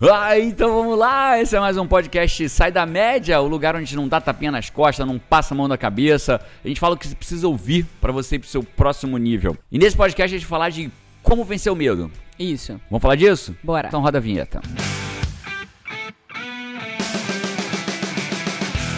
[0.00, 1.40] Ah, então vamos lá!
[1.40, 4.68] Esse é mais um podcast Sai da Média, o lugar onde não dá tapinha nas
[4.68, 6.40] costas, não passa a mão na cabeça.
[6.64, 9.56] A gente fala o que você precisa ouvir para você ir pro seu próximo nível.
[9.70, 10.90] E nesse podcast a gente vai falar de
[11.22, 12.10] como vencer o medo.
[12.36, 12.80] Isso.
[12.90, 13.54] Vamos falar disso?
[13.62, 13.86] Bora.
[13.86, 14.60] Então roda a vinheta.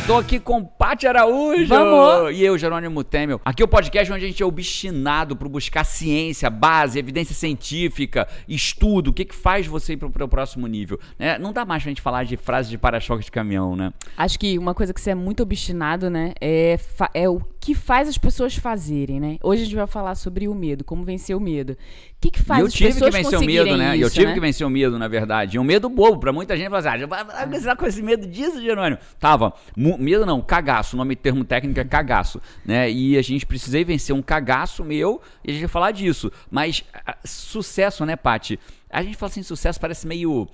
[0.07, 2.37] Tô aqui com Paty Araújo Vamos.
[2.37, 3.41] e eu, Jerônimo Temel.
[3.45, 8.29] Aqui é o podcast onde a gente é obstinado por buscar ciência, base, evidência científica,
[8.47, 11.01] estudo, o que, que faz você ir pro, pro próximo nível.
[11.19, 11.39] né?
[11.39, 13.93] Não dá mais pra gente falar de frases de para-choque de caminhão, né?
[14.17, 16.35] Acho que uma coisa que você é muito obstinado, né?
[16.41, 16.79] É,
[17.13, 19.39] é o que faz as pessoas fazerem, né?
[19.43, 21.73] Hoje a gente vai falar sobre o medo, como vencer o medo.
[21.73, 21.77] O
[22.21, 23.97] que, que faz eu as tive que pessoas vencer o medo, né?
[23.97, 24.35] E eu isso, tive né?
[24.35, 25.57] que vencer o medo, na verdade.
[25.57, 26.21] E um medo bobo.
[26.21, 29.01] Pra muita gente, assim, ah, vai começar com esse medo disso, Jerônimo.
[29.19, 29.53] Tava.
[29.77, 30.95] Medo não, cagaço.
[30.95, 32.89] O nome termo técnico é cagaço, né?
[32.89, 36.31] E a gente precisei vencer um cagaço meu e a gente vai falar disso.
[36.49, 36.85] Mas
[37.25, 38.61] sucesso, né, Paty?
[38.89, 40.47] A gente fala assim, sucesso parece meio...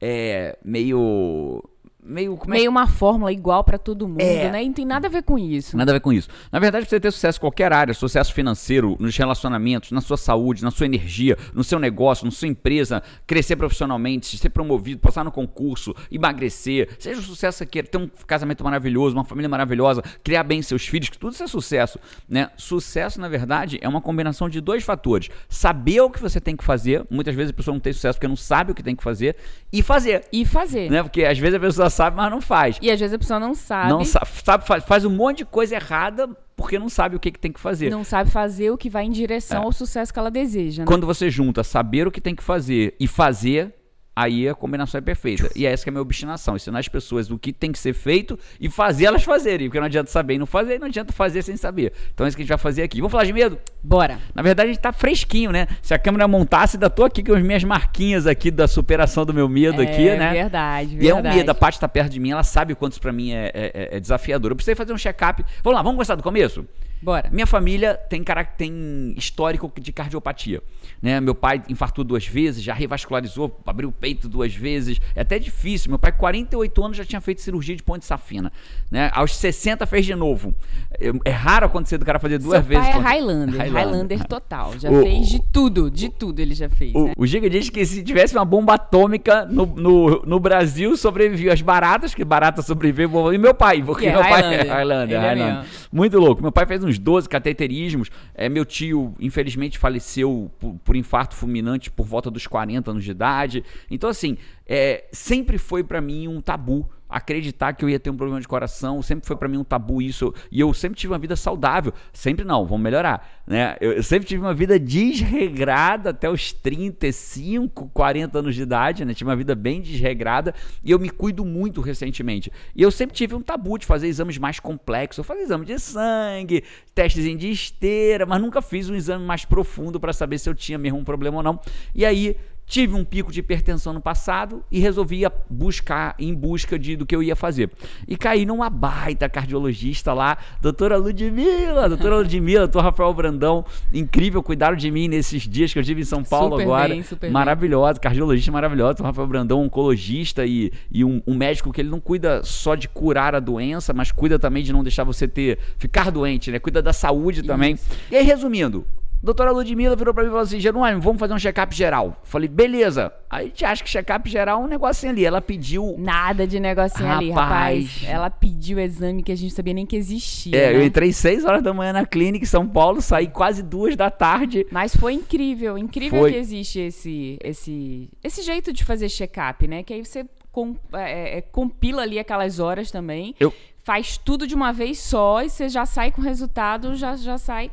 [0.00, 1.64] É, meio...
[2.02, 2.38] Meio...
[2.46, 4.50] É Meio uma fórmula igual pra todo mundo, É.
[4.50, 4.62] né?
[4.64, 5.76] E não tem nada a ver com isso.
[5.76, 6.28] Nada a ver com isso.
[6.50, 10.16] Na verdade, pra você ter sucesso em qualquer área, sucesso financeiro, nos relacionamentos, na sua
[10.16, 15.24] saúde, na sua energia, no seu negócio, na sua empresa, crescer profissionalmente, ser promovido, passar
[15.24, 20.02] no concurso, emagrecer, seja o sucesso que queira, ter um casamento maravilhoso, uma família maravilhosa,
[20.24, 22.50] criar bem seus filhos, que tudo isso é sucesso, né?
[22.56, 25.28] Sucesso, na verdade, é uma combinação de dois fatores.
[25.48, 28.28] Saber o que você tem que fazer, muitas vezes a pessoa não tem sucesso porque
[28.28, 29.36] não sabe o que tem que fazer,
[29.72, 30.90] e fazer, E fazer.
[30.90, 31.02] né?
[31.02, 32.78] Porque às vezes a pessoa sabe, mas não faz.
[32.80, 33.90] E às vezes a pessoa não sabe.
[33.90, 37.30] Não sa- sabe, faz, faz um monte de coisa errada porque não sabe o que,
[37.30, 37.90] que tem que fazer.
[37.90, 39.64] não sabe fazer o que vai em direção É.
[39.64, 40.86] ao sucesso que ela deseja, né?
[40.86, 43.74] Quando você junta saber o que tem que fazer e fazer,
[44.22, 45.50] aí a combinação é perfeita.
[45.54, 47.92] E essa que é a minha obstinação, ensinar as pessoas o que tem que ser
[47.92, 49.68] feito e fazer elas fazerem.
[49.68, 51.92] Porque não adianta saber e não fazer, e não adianta fazer sem saber.
[52.14, 52.98] Então é isso que a gente vai fazer aqui.
[52.98, 53.58] Vamos falar de medo?
[53.82, 54.18] Bora.
[54.34, 55.66] Na verdade, a gente tá fresquinho, né?
[55.82, 59.32] Se a câmera montasse, ainda tô aqui com as minhas marquinhas aqui da superação do
[59.34, 60.32] meu medo aqui, é né?
[60.32, 61.36] verdade, E é um verdade.
[61.36, 63.50] medo, a Paty tá perto de mim, ela sabe o quanto isso pra mim é,
[63.54, 64.50] é- é desafiador.
[64.52, 65.44] Eu precisei fazer um check-up.
[65.62, 66.64] Vamos lá, vamos começar do começo?
[67.02, 67.30] Bora.
[67.32, 68.22] Minha família tem,
[68.58, 70.62] tem histórico de cardiopatia.
[71.00, 71.18] Né?
[71.20, 75.00] Meu pai infartou duas vezes, já revascularizou, abriu o peito duas vezes.
[75.16, 75.88] É até difícil.
[75.90, 78.52] Meu pai, com 48 anos, já tinha feito cirurgia de ponte safina.
[78.90, 79.10] Né?
[79.14, 80.54] Aos 60 fez de novo.
[81.00, 82.82] É, é raro acontecer do cara fazer duas Seu vezes.
[82.84, 83.72] pai é ponte- Highlander, Highlander.
[83.82, 84.78] Highlander total.
[84.78, 87.12] Já O- fez de tudo, de tudo ele já fez, O, né?
[87.16, 91.62] o Giga diz que se tivesse uma bomba atômica no, no, no Brasil, sobreviviam as
[91.62, 95.20] baratas, que barata sobreviveu, e meu pai, porque Que é meu pai é Highlander.
[95.20, 95.64] Highlander.
[95.64, 95.64] É.
[95.92, 96.42] Muito louco.
[96.42, 98.10] Meu pai fez uns 12 cateterismos.
[98.34, 103.10] É, meu tio, infelizmente, faleceu por, por infarto fulminante por volta dos 40 anos de
[103.10, 103.64] idade.
[103.90, 104.36] Então, assim,
[104.66, 108.48] é, sempre foi pra mim um tabu acreditar que eu ia ter um problema de
[108.48, 111.92] coração, sempre foi pra mim um tabu isso, e eu sempre tive uma vida saudável,
[112.12, 113.76] sempre não, vamos melhorar, né?
[113.80, 119.12] Eu, sempre tive uma vida desregrada até os 35, 40 anos de idade, né?
[119.12, 120.54] Tive uma vida bem desregrada
[120.84, 122.52] e eu me cuido muito recentemente.
[122.74, 125.78] E eu sempre tive um tabu de fazer exames mais complexos, eu fazia exame de
[125.78, 130.54] sangue, testes de esteira, mas nunca fiz um exame mais profundo pra saber se eu
[130.54, 131.60] tinha mesmo um problema ou não.
[131.94, 132.36] E aí
[132.70, 137.16] Tive um pico de hipertensão no passado e resolvi buscar em busca de, do que
[137.16, 137.68] eu ia fazer.
[138.06, 144.76] E caí numa baita cardiologista lá, doutora Ludmilla, doutora Ludmilla, doutor Rafael Brandão, incrível, cuidaram
[144.76, 146.88] de mim nesses dias que eu estive em São Paulo Super agora.
[146.90, 147.32] bem, super bem.
[147.32, 151.98] maravilhosa, cardiologista maravilhosa, doutor Rafael Brandão, oncologista e, e um, um médico que ele não
[151.98, 156.12] cuida só de curar a doença, mas cuida também de não deixar você ter ficar
[156.12, 156.60] doente, né?
[156.60, 157.76] Cuida da saúde também.
[158.12, 158.86] E aí, resumindo,
[159.22, 162.16] Doutora Ludmilla virou pra mim e falou assim: Jerônimo, vamos fazer um check-up geral.
[162.24, 163.12] Falei, beleza.
[163.28, 165.24] Aí a gente acha que check-up geral é um negocinho ali.
[165.24, 165.94] Ela pediu.
[165.98, 167.84] Nada de negocinho ali, Rapaz.
[167.86, 168.04] rapaz.
[168.08, 170.56] Ela pediu o exame que a gente sabia nem que existia.
[170.56, 170.76] É, né?
[170.78, 174.10] eu entrei 6 horas da manhã na clínica em São Paulo, saí quase duas da
[174.10, 174.66] tarde.
[174.70, 176.32] Mas foi incrível, incrível Foi.
[176.32, 179.82] que existe esse, esse, esse jeito de fazer check-up, né?
[179.82, 183.52] Que aí você com- é, é, compila ali aquelas horas também, Eu-
[183.84, 187.36] faz tudo de uma vez só e você já sai com o resultado, já, já
[187.36, 187.70] sai.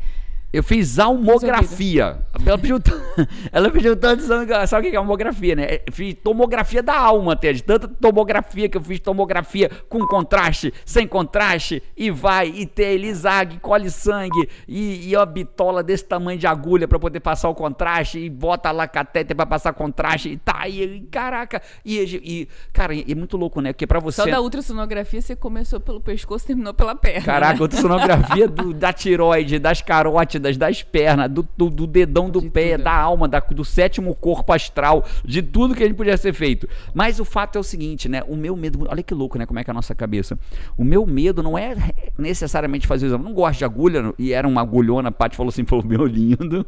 [0.51, 2.19] Eu fiz almografia.
[2.45, 2.79] Ela pediu,
[3.51, 4.47] ela pediu tanto exame.
[4.65, 5.67] Sabe o que é almografia, né?
[5.91, 11.05] Fiz tomografia da alma até, de tanta tomografia que eu fiz tomografia com contraste, sem
[11.05, 16.47] contraste, e vai, e tem lisag, colhe sangue, e, e uma bitola desse tamanho de
[16.47, 20.67] agulha pra poder passar o contraste, e bota lá catéter pra passar contraste, e tá,
[20.67, 23.73] e, e caraca, e, e- cara, e é muito louco, né?
[23.73, 24.21] Porque pra você.
[24.21, 27.25] Só da ultrassonografia você começou pelo pescoço e terminou pela perna.
[27.25, 27.61] Caraca, né?
[27.61, 32.50] ultrassonografia do, da tiroide, das carotes, costátidas, das pernas, do, do, do dedão do De
[32.50, 32.84] pé, tudo.
[32.84, 36.68] da alma, da- do sétimo corpo astral, de tudo que a gente podia ser feito.
[36.94, 38.24] Mas o fato é o seguinte, né?
[38.28, 39.45] O meu medo, olha que louco, né?
[39.45, 40.38] Como é que é a nossa cabeça.
[40.78, 41.75] O meu medo não é
[42.18, 43.24] necessariamente fazer o exame.
[43.24, 46.06] Eu não gosto de agulha, e era uma agulhona, a Paty falou assim, falou, meu
[46.06, 46.66] lindo,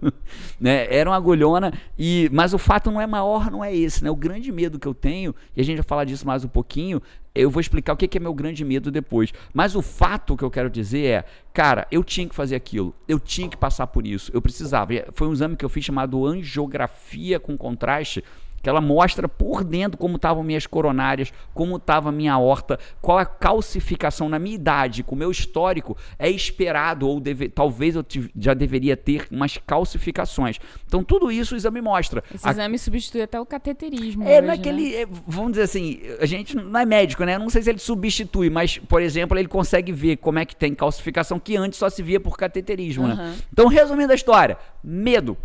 [0.60, 0.88] né?
[0.94, 4.10] Era uma agulhona, e, mas o fato não é maior, não é esse, né?
[4.12, 7.01] O grande medo que eu tenho, e a gente vai falar disso mais um pouquinho,
[7.39, 9.33] eu vou explicar o que é meu grande medo depois.
[9.53, 13.19] Mas o fato que eu quero dizer é, cara, eu tinha que fazer aquilo, eu
[13.19, 14.94] tinha que passar por isso, eu precisava.
[15.13, 18.24] Foi um exame que eu fiz chamado angiografia com contraste,
[18.61, 23.25] que ela mostra por dentro como estavam minhas coronárias, como estava minha aorta, qual a
[23.25, 28.06] calcificação na minha idade, com o meu histórico, é esperado ou deve- talvez eu
[28.38, 30.59] já deveria ter umas calcificações.
[30.85, 32.23] Então tudo isso o exame mostra.
[32.33, 34.23] Esse A- exame substitui até o cateterismo.
[34.23, 34.81] é, hoje, não é que né?
[34.81, 37.35] ele, é, vamos dizer assim, a gente não é médico, né?
[37.35, 40.56] Eu não sei se ele substitui, mas, por exemplo, ele consegue ver como é que
[40.56, 43.13] tem calcificação que antes só se via por cateterismo, né?
[43.13, 43.35] Aham.
[43.51, 45.38] Então, resumindo a história, medo.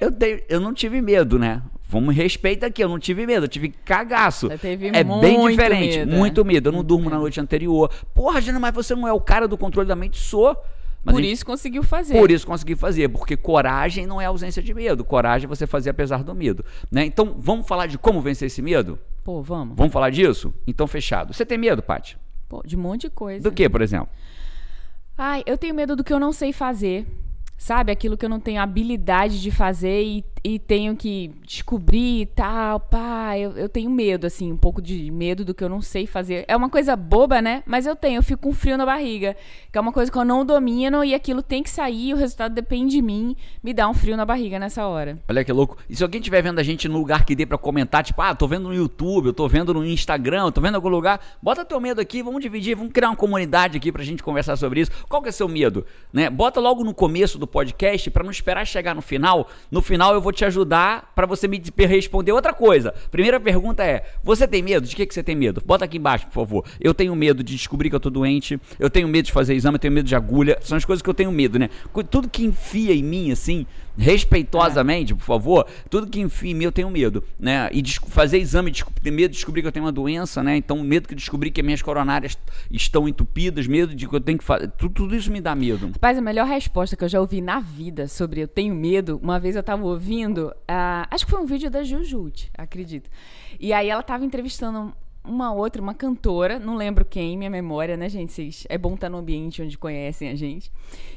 [0.00, 1.62] Eu, dei- eu não tive medo, né?
[1.86, 4.48] Vamos respeita aqui, eu não tive medo, eu tive cagaço.
[4.58, 6.18] Teve é bem diferente, medo, é.
[6.18, 6.68] muito medo.
[6.68, 7.90] Eu não durmo na noite anterior.
[8.12, 10.18] Porra, Jana, mas você não é o cara do controle da mente?
[10.18, 10.56] Sou.
[11.04, 12.14] Mas Por gente- isso conseguiu fazer.
[12.18, 15.04] por isso consegui fazer, porque coragem não é ausência de medo.
[15.04, 16.64] Coragem é você fazer apesar do medo.
[16.90, 17.04] Né?
[17.04, 18.98] Então, vamos falar de como vencer esse medo?
[19.22, 19.76] Pô, vamos.
[19.76, 20.52] Vamos falar disso?
[20.66, 21.34] Então, fechado.
[21.34, 22.16] Você tem medo, Paty?
[22.48, 23.42] Pô, de um monte de coisa.
[23.42, 24.08] Do que, por exemplo?
[25.16, 27.06] Ai, eu tenho medo do que eu não sei fazer.
[27.64, 27.90] Sabe?
[27.90, 32.78] Aquilo que eu não tenho habilidade de fazer e, e tenho que descobrir e tal.
[32.78, 36.06] Pá, eu, eu tenho medo, assim, um pouco de medo do que eu não sei
[36.06, 36.44] fazer.
[36.46, 37.62] É uma coisa boba, né?
[37.64, 39.34] Mas eu tenho, eu fico com frio na barriga.
[39.72, 42.54] Que é uma coisa que eu não domino e aquilo tem que sair, o resultado
[42.54, 43.34] depende de mim.
[43.62, 45.18] Me dá um frio na barriga nessa hora.
[45.26, 45.78] Olha que louco.
[45.88, 48.34] E se alguém estiver vendo a gente no lugar que dê pra comentar, tipo, ah,
[48.34, 51.20] tô vendo no YouTube, eu tô vendo no Instagram, eu tô vendo em algum lugar,
[51.42, 54.80] bota teu medo aqui, vamos dividir, vamos criar uma comunidade aqui pra gente conversar sobre
[54.80, 54.90] isso.
[55.08, 55.86] Qual que é seu medo?
[56.12, 56.28] Né?
[56.28, 59.48] Bota logo no começo do podcast pra não esperar chegar no final.
[59.70, 62.92] No final eu vou te ajudar pra você me responder outra coisa.
[63.10, 64.86] Primeira pergunta é: você tem medo?
[64.86, 65.62] De que, que você tem medo?
[65.64, 66.64] Bota aqui embaixo, por favor.
[66.80, 69.76] Eu tenho medo de descobrir que eu tô doente, eu tenho medo de fazer exame,
[69.76, 70.58] eu tenho medo de agulha.
[70.60, 71.70] São as coisas que eu tenho medo, né?
[72.10, 73.66] Tudo que enfia em mim, assim,
[73.96, 77.68] respeitosamente, por favor, tudo que enfia em mim eu tenho medo, né?
[77.72, 80.56] E fazer exame, ter medo de descobrir que eu tenho uma doença, né?
[80.56, 82.36] Então, medo de descobrir que minhas coronárias
[82.70, 84.68] estão entupidas, medo de que eu tenho que fazer.
[84.72, 85.86] Tudo, tudo isso me dá medo.
[85.92, 89.38] Rapaz, a melhor resposta que eu já ouvi na vida sobre eu tenho medo, uma
[89.38, 93.10] vez eu tava ouvindo, ah, acho que foi um vídeo da Jujute, acredito.
[93.60, 94.92] E aí ela tava entrevistando
[95.24, 98.32] uma outra, uma cantora, não lembro quem, minha memória, né, gente?
[98.32, 100.70] Vocês, é bom estar no ambiente onde conhecem a gente.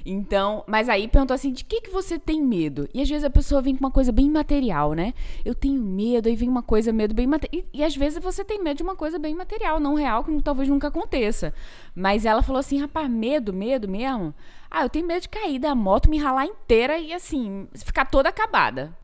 [0.05, 2.87] Então, mas aí perguntou assim: de que, que você tem medo?
[2.93, 5.13] E às vezes a pessoa vem com uma coisa bem material, né?
[5.43, 7.65] Eu tenho medo, aí vem uma coisa, medo bem material.
[7.73, 10.41] E, e às vezes você tem medo de uma coisa bem material, não real, que
[10.41, 11.53] talvez nunca aconteça.
[11.93, 14.33] Mas ela falou assim: rapaz, medo, medo mesmo?
[14.71, 18.29] Ah, eu tenho medo de cair da moto, me ralar inteira e assim, ficar toda
[18.29, 18.95] acabada.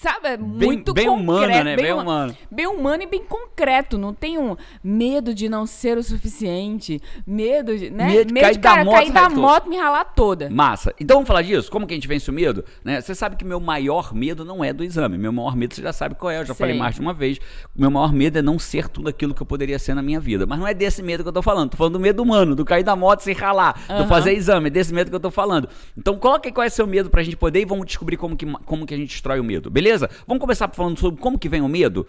[0.00, 0.28] Sabe?
[0.28, 1.76] É muito bem humano, concreto, né?
[1.76, 2.36] Bem huma- humano.
[2.50, 3.98] Bem humano e bem concreto.
[3.98, 7.02] Não tenho medo de não ser o suficiente.
[7.26, 8.06] Medo de, né?
[8.06, 10.48] Medo de cair da cara, moto, cair da moto e me ralar toda.
[10.48, 10.94] Massa.
[10.98, 11.70] Então vamos falar disso?
[11.70, 12.64] Como que a gente vence o medo?
[12.82, 12.98] Né?
[13.02, 15.18] Você sabe que meu maior medo não é do exame.
[15.18, 16.36] Meu maior medo você já sabe qual é.
[16.38, 16.64] Eu já Sei.
[16.64, 17.38] falei mais de uma vez.
[17.76, 20.46] Meu maior medo é não ser tudo aquilo que eu poderia ser na minha vida.
[20.46, 21.72] Mas não é desse medo que eu tô falando.
[21.72, 24.08] Tô falando do medo humano, do cair da moto sem ralar, do Aham.
[24.08, 24.68] fazer exame.
[24.68, 25.68] É desse medo que eu tô falando.
[25.94, 28.46] Então coloca aí qual é seu medo pra gente poder e vamos descobrir como que,
[28.64, 29.68] como que a gente destrói o medo.
[29.68, 29.89] Beleza?
[30.26, 32.06] Vamos começar falando sobre como que vem o medo?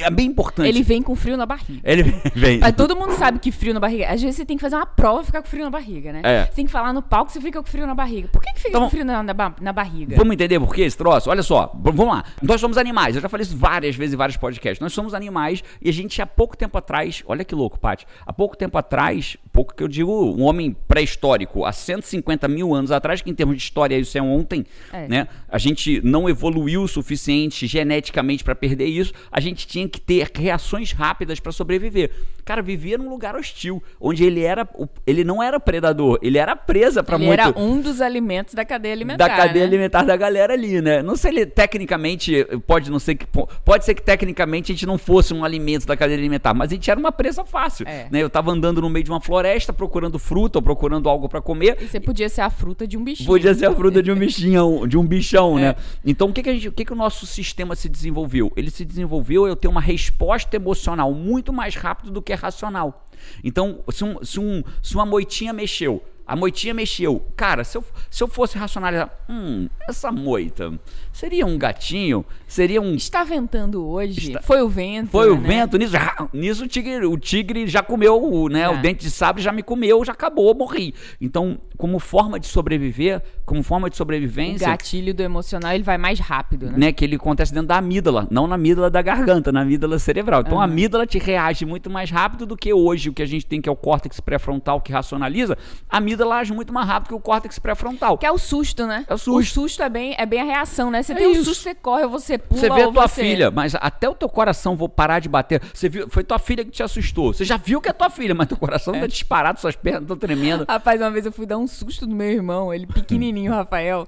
[0.00, 0.68] É bem importante.
[0.68, 1.80] Ele vem com frio na barriga.
[1.84, 2.02] Ele
[2.34, 2.58] vem.
[2.58, 4.08] Mas todo mundo sabe que frio na barriga.
[4.10, 6.20] Às vezes você tem que fazer uma prova e ficar com frio na barriga, né?
[6.24, 6.44] É.
[6.46, 8.26] Você tem que falar no palco, você fica com frio na barriga.
[8.28, 10.16] Por que, que fica Então- com frio na, na, na barriga?
[10.16, 11.30] Vamos entender por que esse troço?
[11.30, 12.24] Olha só, vamos lá.
[12.42, 13.14] Nós somos animais.
[13.14, 14.80] Eu já falei isso várias vezes em vários podcasts.
[14.80, 18.04] Nós somos animais e a gente há pouco tempo atrás, olha que louco, Paty.
[18.26, 22.90] Há pouco tempo atrás, pouco que eu digo, um homem pré-histórico, há 150 mil anos
[22.90, 25.06] atrás, que em termos de história isso é ontem, É.
[25.06, 25.28] né?
[25.48, 29.12] A gente não evoluiu o suficiente geneticamente para perder isso.
[29.30, 32.10] A gente tinha que ter reações rápidas para sobreviver.
[32.44, 34.68] Cara, vivia num lugar hostil, onde ele era,
[35.06, 38.64] ele não era predador, ele era presa para Ele muito era um dos alimentos da
[38.64, 39.28] cadeia alimentar.
[39.28, 39.68] da cadeia né?
[39.68, 41.02] alimentar da galera ali, né?
[41.02, 43.26] Não sei ele tecnicamente pode não ser que
[43.64, 46.74] pode ser que tecnicamente a gente não fosse um alimento da cadeia alimentar, mas a
[46.74, 48.06] gente era uma presa fácil, É.
[48.10, 48.22] né?
[48.22, 51.78] Eu tava andando no meio de uma floresta procurando fruta ou procurando algo para comer.
[51.80, 53.26] E você podia ser a fruta de um bichinho.
[53.26, 55.62] Podia ser a fruta de um bichinho, de um bichão, É.
[55.62, 55.76] né?
[56.04, 58.52] Então, o que que, a gente, o que que o nosso sistema se desenvolveu?
[58.56, 63.06] Ele se desenvolveu eu ter uma resposta emocional muito mais rápido do que racional.
[63.42, 67.22] Então, se, um- se um- se uma moitinha mexeu, A moitinha mexeu.
[67.36, 70.72] Cara, se eu, se eu fosse racionalizar, hum, essa moita
[71.12, 72.24] seria um gatinho?
[72.46, 72.94] Seria um.
[72.94, 74.34] Está ventando hoje?
[74.42, 75.10] Foi o vento.
[75.10, 75.46] Foi o né?
[75.46, 75.94] vento, nisso,
[76.32, 78.62] nisso o, tigre, o tigre já comeu, o, né?
[78.62, 78.68] É.
[78.70, 80.94] O dente de sabre já me comeu, já acabou, morri.
[81.20, 85.98] Então, como forma de sobreviver, como forma de O sobrevivência, gatilho do emocional ele vai
[85.98, 86.78] mais rápido, né?
[86.78, 90.40] né, que ele acontece dentro da amígdala, não na amígdala da garganta, na amígdala cerebral.
[90.40, 93.44] Então a amígdala te reage muito mais rápido do que hoje o que a gente
[93.44, 95.58] tem que é o córtex pré-frontal que racionaliza.
[95.90, 98.18] A amígdala age muito mais rápido que o córtex pré-frontal.
[98.18, 99.04] Que é o susto, né?
[99.08, 99.38] É o susto.
[99.38, 101.02] O susto é bem, é bem a reação, né?
[101.02, 101.44] Você É tem um isso.
[101.46, 103.22] susto, você corre, você pula, Você vê a tua você...
[103.22, 105.62] filha, mas até o teu coração vou parar de bater.
[105.72, 107.32] Você viu, foi tua filha que te assustou.
[107.32, 110.16] Você já viu que é tua filha, mas teu coração tá disparado, suas pernas estão
[110.16, 110.66] tremendo.
[110.68, 114.06] Rapaz, uma vez eu fui dar um susto no meu irmão, ele pequenininho, o Rafael.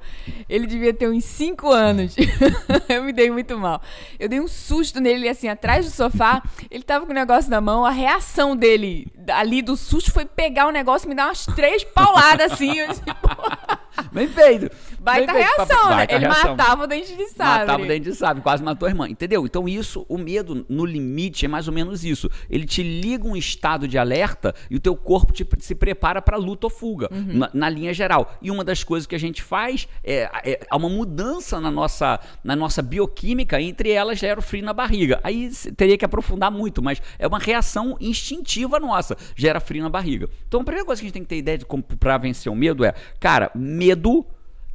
[0.49, 2.15] Ele devia ter uns 5 anos.
[2.89, 3.81] eu me dei muito mal.
[4.19, 6.43] Eu dei um susto nele, assim, atrás do sofá.
[6.71, 7.85] Ele tava com o negócio na mão.
[7.85, 11.85] A reação dele ali do susto foi pegar o negócio e me dar umas três
[11.95, 12.79] pauladas, assim.
[12.79, 13.29] Eu, tipo,
[14.13, 14.71] Bem feito.
[15.05, 15.97] Baita Bem reação, né?
[15.97, 16.57] Baita Ele reação.
[16.57, 17.59] matava o dente de sabre.
[17.67, 19.09] Matava o dente de sabre, quase matou a irmã.
[19.09, 19.45] Entendeu?
[19.45, 22.31] Então, isso, o medo, no limite, é mais ou menos isso.
[22.49, 26.37] Ele te liga um estado de alerta e o teu corpo te- se prepara para
[26.37, 27.39] luta ou fuga, Uhum.
[27.39, 28.35] na, na linha geral.
[28.41, 32.19] E uma das coisas que a gente faz é, é há uma mudança na nossa,
[32.43, 35.21] na nossa bioquímica, entre elas gera o frio na barriga.
[35.23, 40.29] Aí teria que aprofundar muito, mas é uma reação instintiva nossa, gera frio na barriga.
[40.49, 42.51] Então, a primeira coisa que a gente tem que ter ideia de como para vencer
[42.51, 44.25] o medo é, cara, medo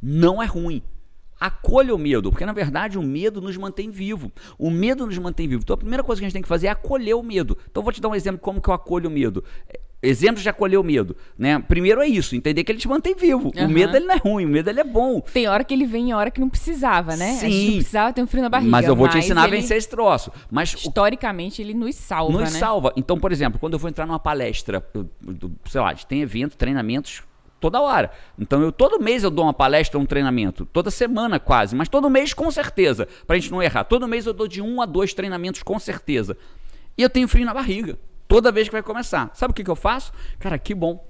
[0.02, 0.82] não é ruim.
[1.38, 4.30] Acolha o medo, porque na verdade o medo nos mantém vivo.
[4.58, 5.62] O medo nos mantém vivo.
[5.62, 7.56] Então a primeira coisa que a gente tem que fazer é acolher o medo.
[7.70, 9.42] Então eu vou te dar um exemplo como que eu acolho o medo.
[9.68, 11.58] É, Exemplos de acolher o medo, né?
[11.58, 13.52] Primeiro é isso, entender que ele te mantém vivo.
[13.54, 13.66] Aham.
[13.66, 15.20] O medo ele não é ruim, o medo ele é bom.
[15.20, 17.32] Tem hora que ele vem e hora que não precisava, né?
[17.32, 17.66] A gente Sim.
[17.66, 18.70] não precisava ter um frio na barriga.
[18.70, 20.32] mas eu vou te ensinar ele, a vencer esse troço.
[20.50, 22.58] Mas Historicamente, ele nos salva, nos né?
[22.58, 22.94] salva.
[22.96, 25.06] Então, por exemplo, quando eu vou entrar numa palestra, eu-
[25.66, 27.22] sei lá, tem evento, treinamentos
[27.60, 28.10] toda hora.
[28.38, 32.08] Então, eu todo mês eu dou uma palestra, um treinamento, toda semana quase, mas todo
[32.08, 33.84] mês com certeza, pra gente não errar.
[33.84, 36.36] Todo mês eu dou de um a dois treinamentos com certeza.
[36.96, 37.98] E eu tenho frio na barriga.
[38.26, 39.30] Toda vez que vai começar.
[39.34, 40.12] Sabe o que, que eu faço?
[40.38, 41.04] Cara, que bom.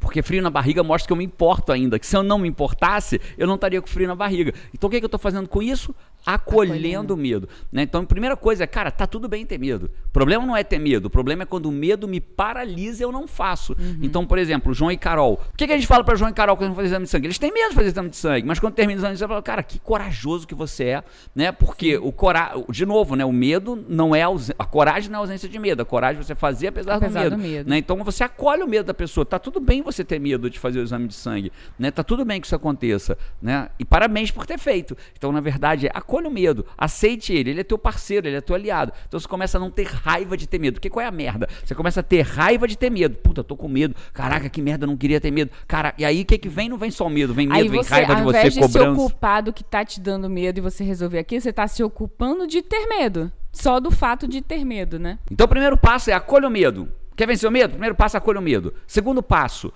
[0.00, 1.98] Porque frio na barriga mostra que eu me importo ainda.
[1.98, 4.52] Que se eu não me importasse, eu não estaria com frio na barriga.
[4.74, 5.94] Então o que, que eu estou fazendo com isso?
[6.26, 7.48] Acolhendo, o medo.
[7.72, 7.82] né?
[7.82, 9.90] Então a primeira coisa é, cara, tá tudo bem ter medo.
[10.06, 11.06] O problema não é ter medo.
[11.06, 13.76] O problema é quando o medo me paralisa e eu não faço.
[14.02, 15.40] Então, por exemplo, João e Carol.
[15.52, 17.10] O que, que a gente fala para João e Carol quando vão fazer exame de
[17.10, 17.26] sangue?
[17.26, 18.46] Eles têm medo de fazer exame de sangue.
[18.46, 21.04] Mas quando termina o exame de sangue, fala, cara, que corajoso que você é.
[21.34, 21.50] né?
[21.52, 23.24] Porque o coragem, de novo, né?
[23.24, 24.22] o medo não é.
[24.58, 25.82] A coragem não é ausência de medo.
[25.82, 27.48] A coragem é você fazer apesar, Apesar do do medo.
[27.50, 27.70] medo.
[27.70, 27.78] né?
[27.78, 29.24] Então você acolhe o medo da pessoa.
[29.26, 31.90] Tá tudo bem você ter medo de fazer o exame de sangue, né?
[31.90, 33.68] Tá tudo bem que isso aconteça, né?
[33.78, 34.96] E parabéns por ter feito.
[35.16, 38.54] Então, na verdade, acolha o medo, aceite ele, ele é teu parceiro, ele é teu
[38.54, 38.92] aliado.
[39.08, 40.74] Então você começa a não ter raiva de ter medo.
[40.74, 41.48] Porque qual é a merda?
[41.64, 43.16] Você começa a ter raiva de ter medo.
[43.16, 43.94] Puta, tô com medo.
[44.12, 45.50] Caraca, que merda, eu não queria ter medo.
[45.66, 46.68] Cara, e aí o que que vem?
[46.68, 48.54] Não vem só o medo, vem medo, Aí vem você, raiva de ao você, invés
[48.54, 49.00] de se cobrança.
[49.00, 52.46] ocupar do que tá te dando medo e você resolver aquilo, você tá se ocupando
[52.46, 53.32] de ter medo.
[53.52, 55.18] Só do fato de ter medo, né?
[55.30, 56.88] Então, o primeiro passo é acolha o medo.
[57.16, 57.70] Quer vencer o medo?
[57.70, 58.74] Primeiro passo, acolha o medo.
[58.86, 59.72] Segundo passo,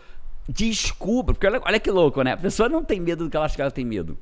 [0.49, 1.35] descubra.
[1.35, 2.33] Porque olha, olha que louco, né?
[2.33, 4.19] A pessoa não tem medo do que ela acha que ela tem medo.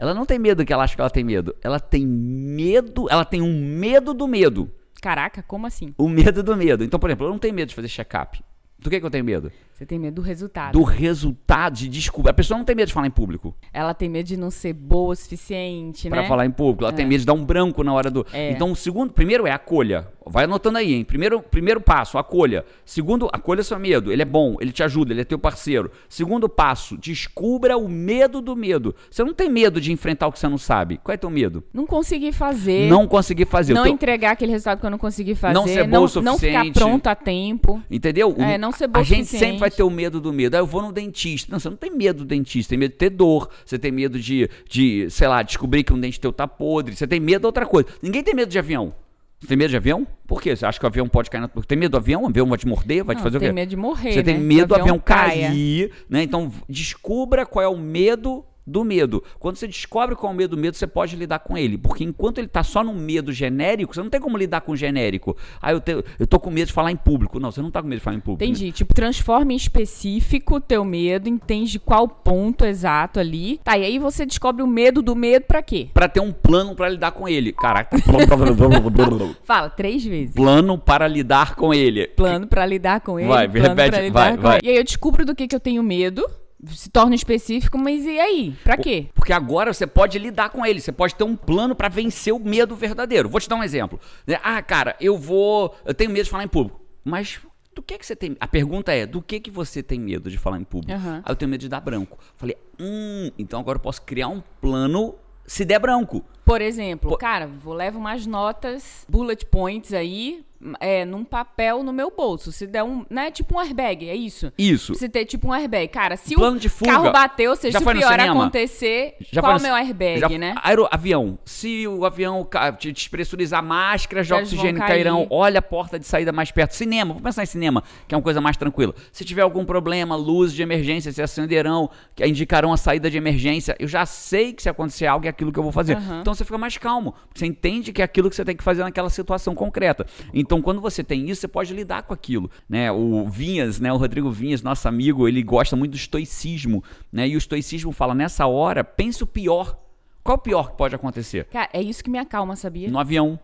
[0.00, 1.54] Ela não tem medo do que ela acha que ela tem medo.
[1.60, 4.72] Ela tem medo, ela tem um medo do medo.
[5.02, 5.94] Caraca, como assim?
[5.98, 6.82] O medo do medo.
[6.82, 8.42] Então, por exemplo, eu não tenho medo de fazer check-up.
[8.78, 9.52] Do que, que eu tenho medo?
[9.80, 10.72] Você tem medo do resultado.
[10.78, 12.28] Do resultado de descobrir.
[12.28, 13.56] A pessoa não tem medo de falar em público.
[13.72, 16.28] Ela tem medo de não ser boa o suficiente, Pra né?
[16.28, 16.84] falar em público.
[16.84, 18.26] Ela tem medo de dar um branco na hora do.
[18.30, 18.50] É.
[18.50, 20.06] Então, o segundo, primeiro é acolha.
[20.26, 21.02] Vai anotando aí, hein?
[21.02, 22.62] Primeiro, primeiro passo, acolha.
[22.84, 24.12] Segundo, acolha seu medo.
[24.12, 25.90] Ele é bom, ele te ajuda, ele é teu parceiro.
[26.10, 28.94] Segundo passo, descubra o medo do medo.
[29.10, 30.98] Você não tem medo de enfrentar o que você não sabe.
[31.02, 31.64] Qual é teu medo?
[31.72, 32.86] Não conseguir fazer.
[32.88, 33.72] Não conseguir fazer.
[33.72, 35.54] Não teu- entregar aquele resultado que eu não consegui fazer.
[35.54, 36.74] Não ser bom não, o não ficar suficiente.
[36.78, 37.82] pronto a tempo.
[37.90, 38.34] Entendeu?
[38.38, 39.44] É, não ser bom A gente suficiente.
[39.44, 40.54] sempre vai ter o medo do medo.
[40.54, 41.50] Ah, eu vou no dentista.
[41.50, 42.70] Não, você não tem medo do dentista.
[42.70, 43.48] Tem medo de ter dor.
[43.64, 46.96] Você tem medo de, de, sei lá, descobrir que um dente teu tá podre.
[46.96, 47.88] Você tem medo de outra coisa.
[48.02, 48.94] Ninguém tem medo de avião.
[49.40, 50.06] Você tem medo de avião?
[50.26, 50.54] Por quê?
[50.54, 51.48] Você acha que o avião pode cair na...
[51.48, 52.24] Tem medo do avião?
[52.24, 53.02] O avião vai te morder?
[53.02, 53.54] Vai te Não, fazer o tem quê?
[53.54, 54.40] medo de morrer, Você tem né?
[54.40, 56.22] medo do avião, avião cair, né?
[56.22, 59.22] Então, descubra qual é o medo do medo.
[59.38, 61.76] Quando você descobre qual é o medo do medo, você pode lidar com ele.
[61.78, 64.76] Porque enquanto ele tá só no medo genérico, você não tem como lidar com o
[64.76, 65.36] genérico.
[65.60, 67.40] Ah, eu, te- eu tô com medo de falar em público.
[67.40, 68.44] Não, você não tá com medo de falar em público.
[68.44, 68.70] Entendi.
[68.72, 73.58] Tipo, transforma em específico o teu medo, entende qual ponto exato ali.
[73.64, 75.88] Tá, e aí você descobre o medo do medo pra quê?
[75.92, 77.52] Pra ter um plano pra lidar com ele.
[77.52, 77.96] Caraca.
[79.44, 80.34] Fala, três vezes.
[80.34, 82.06] plano para lidar com ele.
[82.08, 83.28] Plano pra lidar com ele.
[83.28, 84.58] Vai, repete, vai, vai.
[84.62, 86.24] E aí eu descubro do que, que eu tenho medo,
[86.68, 88.54] se torna específico, mas e aí?
[88.64, 89.06] Pra quê?
[89.14, 92.38] Porque agora você pode lidar com ele, você pode ter um plano pra vencer o
[92.38, 93.28] medo verdadeiro.
[93.28, 93.98] Vou te dar um exemplo.
[94.26, 94.38] né?
[94.42, 95.74] Ah, cara, eu vou.
[95.84, 96.80] Eu tenho medo de falar em público.
[97.04, 97.40] Mas
[97.74, 98.36] Do que que você tem?
[98.40, 100.92] A pergunta é: do que que você tem medo de falar em público?
[100.92, 101.22] Aham.
[101.24, 102.18] Aí eu tenho medo de dar branco.
[102.36, 105.14] Falei: "Hum, então agora eu posso criar um plano
[105.46, 106.22] se der branco".
[106.44, 110.44] Por exemplo, Pô- cara, vou levar umas notas, bullet points aí,
[110.78, 112.52] é, num papel no meu bolso.
[112.52, 114.52] Se der um, né, tipo um airbag, é isso.
[114.58, 114.94] Isso.
[114.94, 115.88] Você ter tipo um airbag.
[115.88, 116.90] Cara, se Plano o de fuga.
[116.92, 120.28] carro bateu, ou seja, se o pior acontecer, Já qual é o meu airbag, já-
[120.28, 120.54] né?
[120.62, 121.38] Aero, avião.
[121.44, 122.46] Se o avião
[122.78, 124.88] te despressurizar máscaras de oxigênio cair.
[124.88, 126.72] cairão, olha a porta de saída mais perto.
[126.74, 128.94] Cinema, vou pensar em cinema, que é uma coisa mais tranquila.
[129.12, 133.76] Se tiver algum problema, luzes de emergência se acenderão, que indicarão a saída de emergência.
[133.78, 135.96] Eu já sei que se acontecer algo é aquilo que eu vou fazer.
[135.96, 136.20] Aham.
[136.20, 137.14] Então você fica mais calmo.
[137.34, 140.06] Você entende que é aquilo que você tem que fazer naquela situação concreta.
[140.34, 142.90] Então quando você tem isso, você pode lidar com aquilo, né?
[142.90, 147.28] O Vinhas, né, o Rodrigo Vinhas, nosso amigo, ele gosta muito do estoicismo, né?
[147.28, 149.78] E o estoicismo fala nessa hora, pense o pior.
[150.24, 151.44] Qual é o pior que pode acontecer?
[151.44, 152.90] Cara, é isso que me acalma, sabia?
[152.90, 153.38] No avião.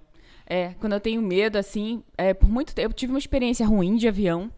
[0.47, 3.97] É, quando eu tenho medo, assim, é, por muito tempo, eu tive uma experiência ruim
[3.97, 4.51] de avião.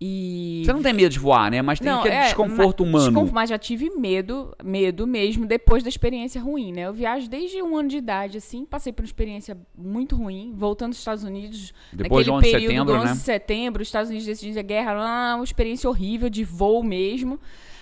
[0.00, 0.62] E.
[0.64, 1.62] Você não tem medo de voar, né?
[1.62, 3.10] Mas tem aquele é, desconforto ma- humano.
[3.10, 6.82] desconf- mas já tive medo, medo mesmo, depois da experiência ruim, né?
[6.82, 10.90] Eu viajo desde um ano de idade, assim, passei por uma experiência muito ruim, voltando
[10.90, 13.12] dos Estados Unidos, Depois naquele 11 de período setembro, do 11 né?
[13.14, 17.40] de setembro, os Estados Unidos decidiram a guerra, lá, uma experiência horrível de voo mesmo.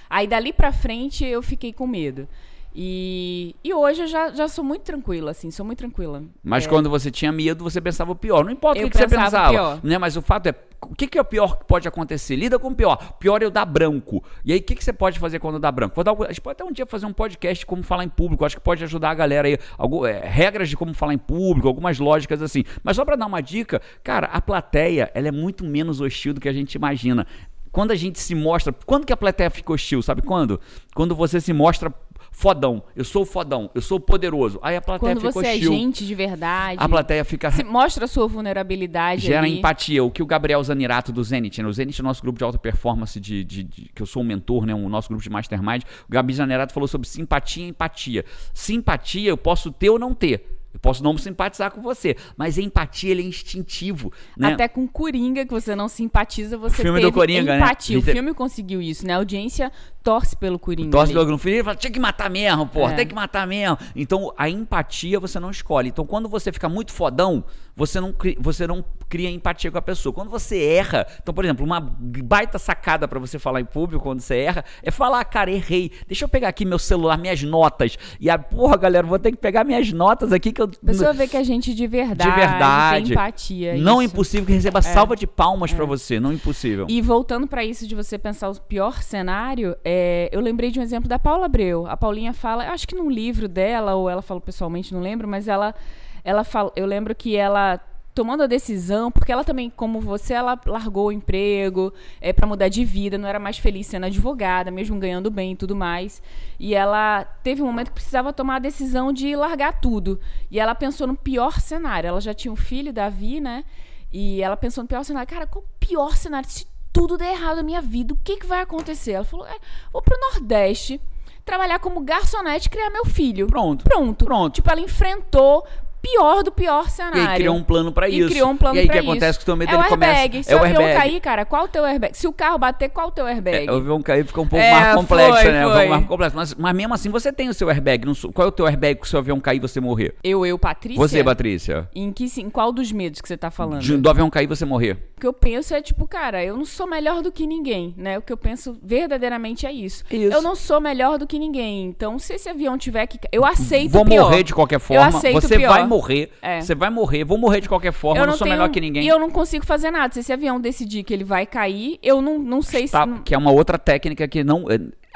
[0.09, 2.29] Aí dali pra frente eu fiquei com medo.
[2.77, 6.25] E, e hoje eu já, já sou muito tranquila, assim, sou muito tranquila.
[6.43, 6.69] Mas É.
[6.69, 8.45] quando você tinha medo, você pensava o pior.
[8.45, 9.51] Não importa o Eu que, que você pensava o pensava.
[9.53, 9.81] pior.
[9.85, 9.97] Né?
[9.97, 12.35] Mas o fato é, o que, que é o pior que pode acontecer?
[12.35, 12.99] Lida com o pior.
[13.11, 14.25] O pior é eu dar branco.
[14.45, 15.95] E aí, o que, que você pode fazer quando dá branco?
[15.95, 18.09] Vou dar, algum- a gente pode até um dia fazer um podcast como falar em
[18.09, 18.45] público.
[18.45, 19.57] Acho que pode ajudar a galera aí.
[19.79, 22.65] Algu- é, regras de como falar em público, algumas lógicas assim.
[22.83, 26.41] Mas só pra dar uma dica, cara, a plateia, ela é muito menos hostil do
[26.41, 27.25] que a gente imagina.
[27.71, 28.73] Quando a gente se mostra.
[28.87, 30.01] Quando que a plateia fica hostil?
[30.03, 30.61] Sabe quando?
[30.95, 31.93] Quando você se mostra
[32.37, 32.83] fodão.
[32.97, 33.71] Eu sou o fodão.
[33.75, 34.59] Eu sou o poderoso.
[34.61, 35.73] Aí a plateia Quando fica você hostil.
[35.73, 37.49] é gente de verdade, A plateia fica.
[37.53, 39.59] se mostra a sua vulnerabilidade Gera ali.
[39.59, 40.03] empatia.
[40.03, 41.69] O que o Gabriel Zanirato do Zenit, né?
[41.69, 44.23] o Zenit é o nosso grupo de alta performance, de, de- de- que eu sou
[44.23, 44.75] um mentor, né?
[44.75, 45.83] o nosso grupo de mastermind.
[46.09, 48.25] O Gabi Zanirato falou sobre simpatia e empatia.
[48.53, 50.51] Simpatia eu posso ter ou não ter.
[50.75, 54.13] Eu posso não simpatizar com você, mas empatia ele é instintivo.
[54.37, 54.55] Né?
[54.55, 57.59] Até com Coringa, que você não simpatiza, você filme teve do Coringa, né?
[57.59, 57.97] empatia.
[57.97, 59.13] O Gente- filme conseguiu isso, né?
[59.15, 59.71] A audiência
[60.05, 60.91] torce pelo Coringa.
[60.91, 61.31] Torce ali.
[61.31, 62.97] no filho e fala, tinha que matar mesmo, porra, É.
[62.97, 63.79] tem que matar mesmo.
[63.97, 65.89] Então, a empatia você não escolhe.
[65.89, 67.43] Então, quando você fica muito fodão,
[67.75, 70.13] você não, cri- você não cria empatia com a pessoa.
[70.13, 74.21] Quando você erra, então, por exemplo, uma baita sacada pra você falar em público quando
[74.21, 75.91] você erra, é falar, cara, errei.
[76.07, 77.97] Deixa eu pegar aqui meu celular, minhas notas.
[78.21, 80.67] E a porra, galera, vou ter que pegar minhas notas aqui que eu.
[80.83, 83.03] A pessoa vê que a gente de verdade, De verdade.
[83.05, 83.75] tem empatia.
[83.77, 86.21] não é impossível que receba salva de palmas pra você.
[86.21, 86.87] Não é impossível.
[86.89, 89.94] E voltando pra isso de você pensar o pior cenário, é,
[90.33, 91.87] eu lembrei de um exemplo da Paula Abreu.
[91.87, 95.49] A Paulinha fala, acho que num livro dela, ou ela falou pessoalmente, não lembro, mas
[95.49, 95.75] ela,
[96.23, 97.81] ela fala, eu lembro que ela
[98.15, 102.69] tomando a decisão, porque ela também, como você, ela largou o emprego é, para mudar
[102.69, 106.23] de vida, não era mais feliz sendo advogada, mesmo ganhando bem e tudo mais.
[106.59, 110.21] E ela teve um momento que precisava tomar a decisão de largar tudo.
[110.49, 112.07] E ela pensou no pior cenário.
[112.07, 113.65] Ela já tinha um filho, Davi, né?
[114.13, 115.29] E ela pensou no pior cenário.
[115.29, 116.49] Cara, qual o pior cenário?
[116.49, 119.13] Se tudo der errado na minha vida, o que, que vai acontecer?
[119.13, 119.57] Ela falou: é,
[119.93, 121.01] vou pro Nordeste,
[121.45, 123.49] trabalhar como garçonete e criar meu filho.
[123.49, 123.85] Pronto.
[123.85, 124.25] Pronto.
[124.25, 124.55] Pronto.
[124.55, 125.67] Tipo, ela enfrentou
[126.13, 127.21] pior do pior E cenário.
[127.31, 128.29] aí criou um plano pra E isso.
[128.29, 129.39] criou um plano e aí o que acontece isso.
[129.39, 130.13] que o teu medo é o ele começa.
[130.21, 130.45] airbag.
[130.45, 131.01] Se é o o avião airbag.
[131.01, 132.17] cair, cara, qual o teu airbag?
[132.17, 133.67] Se o carro bater, qual o teu airbag?
[133.67, 135.67] É, o avião cair fica um pouco É, mais complexo, foi, né?
[135.67, 135.77] Um foi.
[135.79, 136.37] pouco mais complexo.
[136.37, 138.05] Mas, mas mesmo assim você tem o seu airbag.
[138.07, 140.15] Não Qual é o teu airbag que o seu avião cair e você morrer?
[140.23, 141.01] Eu, eu, Patrícia?
[141.01, 141.89] Você, Patrícia.
[141.95, 143.81] Em, que, em qual dos medos que você tá falando?
[143.81, 144.99] De- do avião cair e você morrer.
[145.17, 148.19] O que eu penso é, tipo, cara, eu não sou melhor do que ninguém, né?
[148.19, 150.05] O que eu penso verdadeiramente é isso.
[150.11, 150.33] Isso.
[150.35, 151.85] Eu não sou melhor do que ninguém.
[151.87, 153.19] Então, se esse avião tiver que.
[153.33, 154.25] Eu aceito Vou o pior.
[154.25, 155.07] morrer de qualquer Eu forma.
[155.07, 155.69] aceito Você o pior.
[155.73, 155.94] vai morrer.
[156.43, 156.61] É.
[156.61, 157.25] Você vai morrer.
[157.25, 158.21] Vou morrer de qualquer forma.
[158.21, 159.05] Eu não, sou tenho- melhor que ninguém.
[159.05, 160.13] E eu não consigo fazer nada.
[160.13, 163.07] Se esse avião decidir que ele vai cair, eu não, não sei Tá, se.
[163.09, 164.65] não- que é uma outra técnica que não.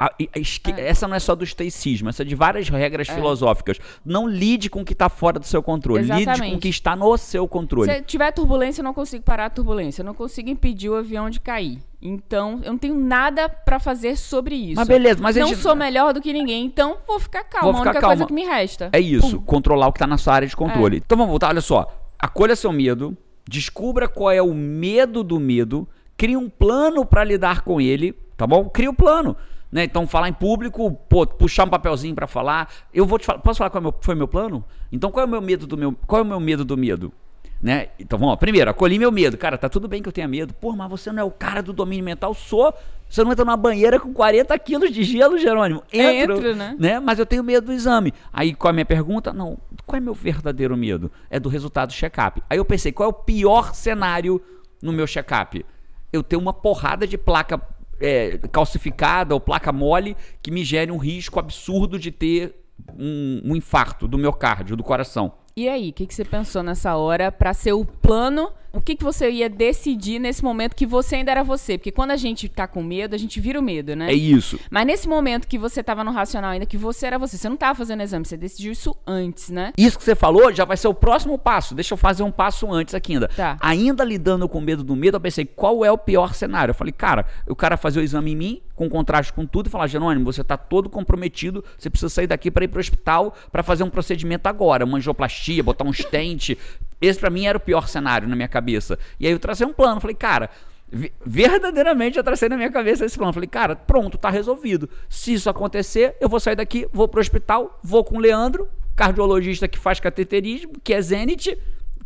[0.00, 3.08] É, a- a- esque- Essa não é só do estoicismo, essa é de várias regras
[3.08, 3.78] filosóficas.
[4.04, 6.02] Não lide com o que está fora do seu controle.
[6.02, 6.56] Lide com Exatamente.
[6.56, 7.90] o que está no seu controle.
[7.92, 10.02] Se tiver turbulência, eu não consigo parar a turbulência.
[10.02, 11.78] Eu não consigo impedir o avião de cair.
[12.00, 14.76] Então, eu não tenho nada pra fazer sobre isso.
[14.76, 17.72] Mas beleza, mas a não gente- sou melhor do que ninguém, então vou ficar calma.
[17.72, 18.14] Vou a ficar única calma.
[18.16, 18.88] coisa que me resta.
[18.92, 20.96] É isso, controlar o que está na sua área de controle.
[20.96, 20.98] É.
[21.04, 21.92] Então vamos voltar, olha só.
[22.18, 23.16] Acolha seu medo,
[23.48, 28.46] descubra qual é o medo do medo, crie um plano para lidar com ele, tá
[28.46, 28.68] bom?
[28.68, 29.36] Cria o plano.
[29.70, 29.84] Né?
[29.84, 32.72] Então, falar em público, pô, puxar um papelzinho para falar.
[32.92, 33.38] Eu vou te falar.
[33.40, 34.64] Posso falar qual é o meu- foi meu plano?
[34.90, 35.94] Então, qual é o meu medo do meu.
[36.06, 37.12] Qual é o meu medo do medo?
[37.60, 37.88] Né?
[37.98, 38.36] Então vamos lá.
[38.36, 39.36] Primeiro, acolhi meu medo.
[39.36, 40.54] Cara, tá tudo bem que eu tenha medo.
[40.54, 42.32] Pô, mas você não é o cara do domínio mental.
[42.32, 42.72] Sou.
[43.10, 45.82] Você não entra numa banheira com 40 quilos de gelo, Jerônimo.
[45.92, 46.76] Entro, Entro, né?
[46.78, 47.00] né?
[47.00, 48.14] Mas eu tenho medo do exame.
[48.32, 49.32] Aí qual é a minha pergunta?
[49.32, 51.10] Não, qual é meu verdadeiro medo?
[51.28, 52.40] É do resultado do check-up.
[52.48, 54.40] Aí eu pensei, qual é o pior cenário
[54.80, 55.64] no meu check-up?
[56.10, 57.60] eu ter uma porrada de placa
[58.00, 62.54] é, calcificada ou placa mole que me gere um risco absurdo de ter
[62.96, 65.32] um, um infarto do miocárdio, do coração.
[65.58, 68.52] E aí, o que, que você pensou nessa hora para ser o plano?
[68.72, 71.76] O que, que você ia decidir nesse momento que você ainda era você?
[71.76, 74.08] Porque quando a gente tá com medo, a gente vira o medo, né?
[74.08, 74.56] É isso.
[74.70, 77.56] Mas nesse momento que você tava no racional ainda, que você era você, você não
[77.56, 79.72] tava fazendo exame, você decidiu isso antes, né?
[79.76, 81.74] Isso que você falou já vai ser o próximo passo.
[81.74, 83.26] Deixa eu fazer um passo antes aqui ainda.
[83.26, 83.56] Tá.
[83.60, 86.70] Ainda lidando com medo do medo, eu pensei, qual é o pior cenário?
[86.70, 89.70] Eu falei, cara, o cara fazer o exame em mim, com contraste com tudo, e
[89.70, 93.62] falar, Jerônimo, você tá todo comprometido, você precisa sair daqui para ir pro hospital para
[93.62, 96.56] fazer um procedimento agora, uma angioplastia, botar um stent.
[97.00, 98.98] Esse para mim era o pior cenário na minha cabeça.
[99.18, 100.48] E aí eu tracei um plano, falei, cara,
[100.90, 103.32] ve- verdadeiramente eu tracei na minha cabeça esse plano.
[103.32, 104.88] Falei, cara, pronto, tá resolvido.
[105.08, 109.68] Se isso acontecer, eu vou sair daqui, vou pro hospital, vou com o Leandro, cardiologista
[109.68, 111.58] que faz cateterismo, que é Zenit,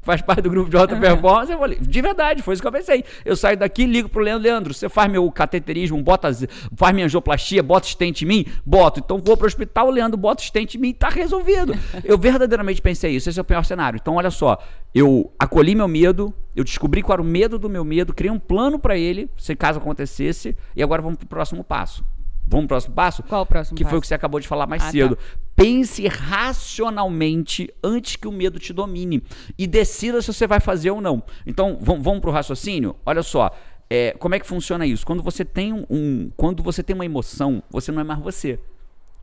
[0.03, 1.51] faz parte do grupo de alta performance.
[1.51, 3.05] Eu falei, de verdade, foi isso que eu pensei.
[3.25, 6.29] Eu saio daqui, ligo pro Leandro, Leandro, você faz meu cateterismo, bota,
[6.77, 8.47] faz minha angioplastia, bota stent em mim?
[8.67, 9.01] Boto.
[9.01, 11.75] Então vou pro hospital, Leandro bota stent em mim, tá resolvido.
[12.05, 13.99] Eu verdadeiramente pensei isso, esse é o pior cenário.
[14.01, 14.59] Então olha só,
[14.95, 18.39] eu acolhi meu medo, eu descobri qual era o medo do meu medo, criei um
[18.39, 22.05] plano pra ele, se caso acontecesse, e agora vamos pro próximo passo.
[22.53, 23.23] Vamos pro próximo passo?
[23.25, 23.99] Qual o próximo Que foi passo?
[23.99, 24.93] o que você acabou de falar mais Ah, tá.
[24.93, 25.19] cedo.
[25.57, 29.23] Pense racionalmente antes que o medo te domine.
[29.59, 31.23] E decida se você vai fazer ou não.
[31.47, 32.97] Então, vamos, vamos pro raciocínio?
[33.05, 33.51] Olha só.
[33.91, 35.05] é, como é que funciona isso?
[35.05, 38.59] Quando você tem um, um- Quando você tem uma emoção, você não é mais você.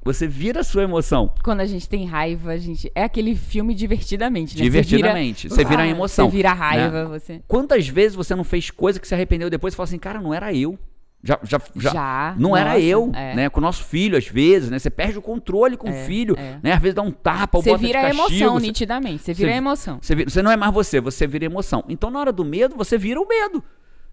[0.04, 1.30] Você vira a sua emoção.
[1.44, 2.90] Quando a gente tem raiva, a gente.
[2.96, 4.62] É aquele filme divertidamente, né?
[4.64, 5.50] Divertidamente.
[5.50, 7.10] Você vira a emoção, Você vira a raiva, né?
[7.10, 7.42] você.
[7.48, 10.34] Quantas vezes você não fez coisa que se arrependeu depois e falou assim, cara, não
[10.34, 10.78] era eu.
[11.22, 13.36] Já, já, já, Já, não era nossa, eu, é.
[13.36, 13.50] né?
[13.50, 14.80] Com o nosso filho, às vezes, né?
[14.80, 16.60] Você perde o controle com É, o filho, é.
[16.64, 16.72] né?
[16.72, 19.24] Às vezes dá um tapa, ou Você vira a castigo, emoção, você- nitidamente.
[19.24, 20.00] Você vira você- a emoção.
[20.02, 21.84] Você, você não é mais você, você vira emoção.
[21.90, 23.62] Então, na hora do medo, você vira o medo.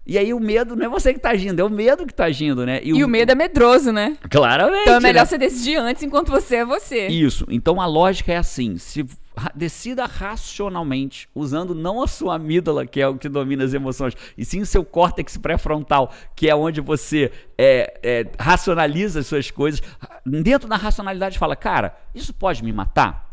[0.05, 2.25] E aí o medo não é você que tá agindo, é o medo que tá
[2.25, 2.79] agindo, né?
[2.83, 4.17] E o medo é medroso, né?
[4.29, 4.81] Claramente.
[4.83, 5.25] Então é melhor né?
[5.25, 7.07] você decidir antes enquanto você é você.
[7.07, 7.45] Isso.
[7.49, 9.05] Então a lógica é assim: se
[9.53, 14.43] decida racionalmente, usando não a sua amígdala, que é o que domina as emoções, e
[14.43, 19.81] sim o seu córtex pré-frontal, que é onde você é, é, racionaliza as suas coisas.
[20.25, 23.29] Dentro da racionalidade fala, cara, isso pode me matar?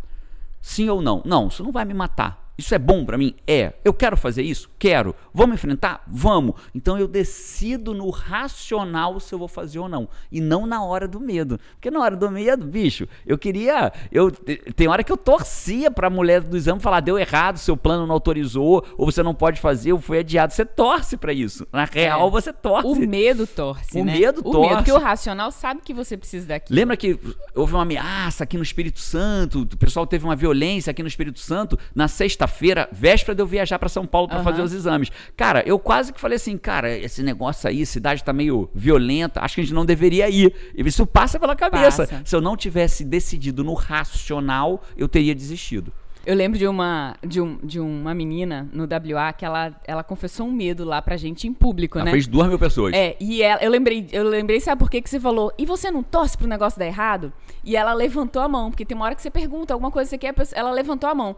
[0.61, 1.23] Sim ou não?
[1.25, 2.44] Não, isso não vai me matar.
[2.57, 3.35] Isso é bom pra mim?
[3.47, 3.73] É.
[3.85, 4.71] Eu quero fazer isso?
[4.79, 5.15] Quero.
[5.33, 6.03] Vamos enfrentar?
[6.07, 6.55] Vamos.
[6.75, 10.09] Então eu decido no racional se eu vou fazer ou não.
[10.31, 11.59] E não na hora do medo.
[11.75, 13.93] Porque na hora do medo, bicho, eu queria.
[14.13, 18.07] Eu, tem hora que eu torcia pra mulher do exame falar: deu errado, seu plano
[18.07, 20.53] não autorizou, ou você não pode fazer, ou foi adiado.
[20.53, 21.67] Você torce pra isso.
[21.73, 22.31] Na real, É.
[22.31, 22.87] você torce.
[22.87, 24.13] O medo torce, O né?
[24.19, 24.61] medo O torce.
[24.61, 26.77] medo, porque o racional sabe que você precisa daquilo.
[26.77, 27.19] Lembra que
[27.55, 31.41] houve uma ameaça aqui no Espírito Santo, o pessoal teve uma violência aqui no Espírito
[31.41, 32.07] Santo na
[32.45, 34.45] sexta-feira, véspera de eu viajar para São Paulo para Aham.
[34.45, 35.11] fazer os exames.
[35.37, 39.57] Cara, eu quase que falei assim, cara, esse negócio aí, cidade tá meio violenta, acho
[39.57, 40.55] que a gente não deveria ir.
[40.77, 42.07] E isso passa pela cabeça.
[42.07, 42.23] Passa.
[42.25, 45.93] Se eu não tivesse decidido no racional, eu teria desistido.
[46.27, 50.47] Eu lembro de uma, de, um, de uma menina no WA que ela, ela confessou
[50.47, 52.11] um medo lá pra gente em público, Ela né?
[52.13, 52.95] fez duas mil pessoas.
[52.95, 55.53] É, e ela, eu lembrei, eu lembrei, sabe por que que você falou?
[55.59, 57.31] E você não torce pro negócio dar errado?
[57.63, 60.27] E ela levantou a mão, porque tem uma hora que você pergunta alguma coisa que
[60.27, 61.37] você quer, ela levantou a mão.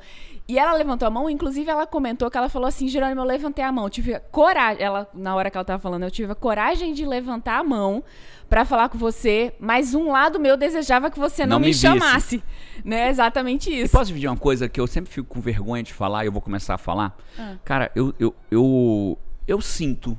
[0.49, 3.65] E ela levantou a mão, inclusive ela comentou que ela falou assim, Jerônimo, eu levantei
[3.65, 6.31] a mão, eu tive a coragem, ela, na hora que ela tava falando, eu tive
[6.31, 8.05] a coragem de levantar a mão
[8.49, 11.75] pra falar com você, mas um lado meu desejava que você não, Não me, me
[11.75, 12.45] chamasse.
[12.85, 13.91] Né, exatamente isso.
[13.91, 16.41] posso dividir uma coisa que eu sempre fico com vergonha de falar e eu vou
[16.41, 17.17] começar a falar?
[17.37, 17.57] Ah.
[17.65, 20.17] Cara, eu, eu, eu, eu sinto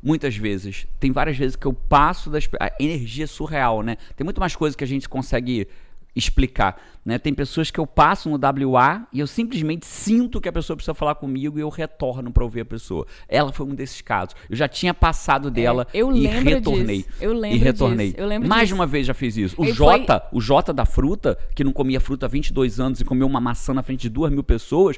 [0.00, 2.48] muitas vezes, tem várias vezes que eu passo das.
[2.60, 3.96] A energia é surreal, né?
[4.14, 5.66] Tem muito mais coisas que a gente consegue
[6.16, 7.18] explicar, né?
[7.18, 8.38] Tem pessoas que eu passo no
[8.70, 12.44] WA e eu simplesmente sinto que a pessoa precisa falar comigo e eu retorno para
[12.44, 13.06] ouvir a pessoa.
[13.28, 14.34] Ela foi um desses casos.
[14.48, 16.98] Eu já tinha passado dela É, e retornei.
[16.98, 17.08] disso.
[17.20, 18.06] Eu lembro e retornei.
[18.08, 18.20] disso.
[18.20, 18.74] Eu lembro Mais disso.
[18.74, 19.54] de uma vez já fiz isso.
[19.60, 23.26] O Jota, o Jota da fruta, que não comia fruta há 22 anos e comeu
[23.26, 24.96] uma maçã na frente de duas mil pessoas,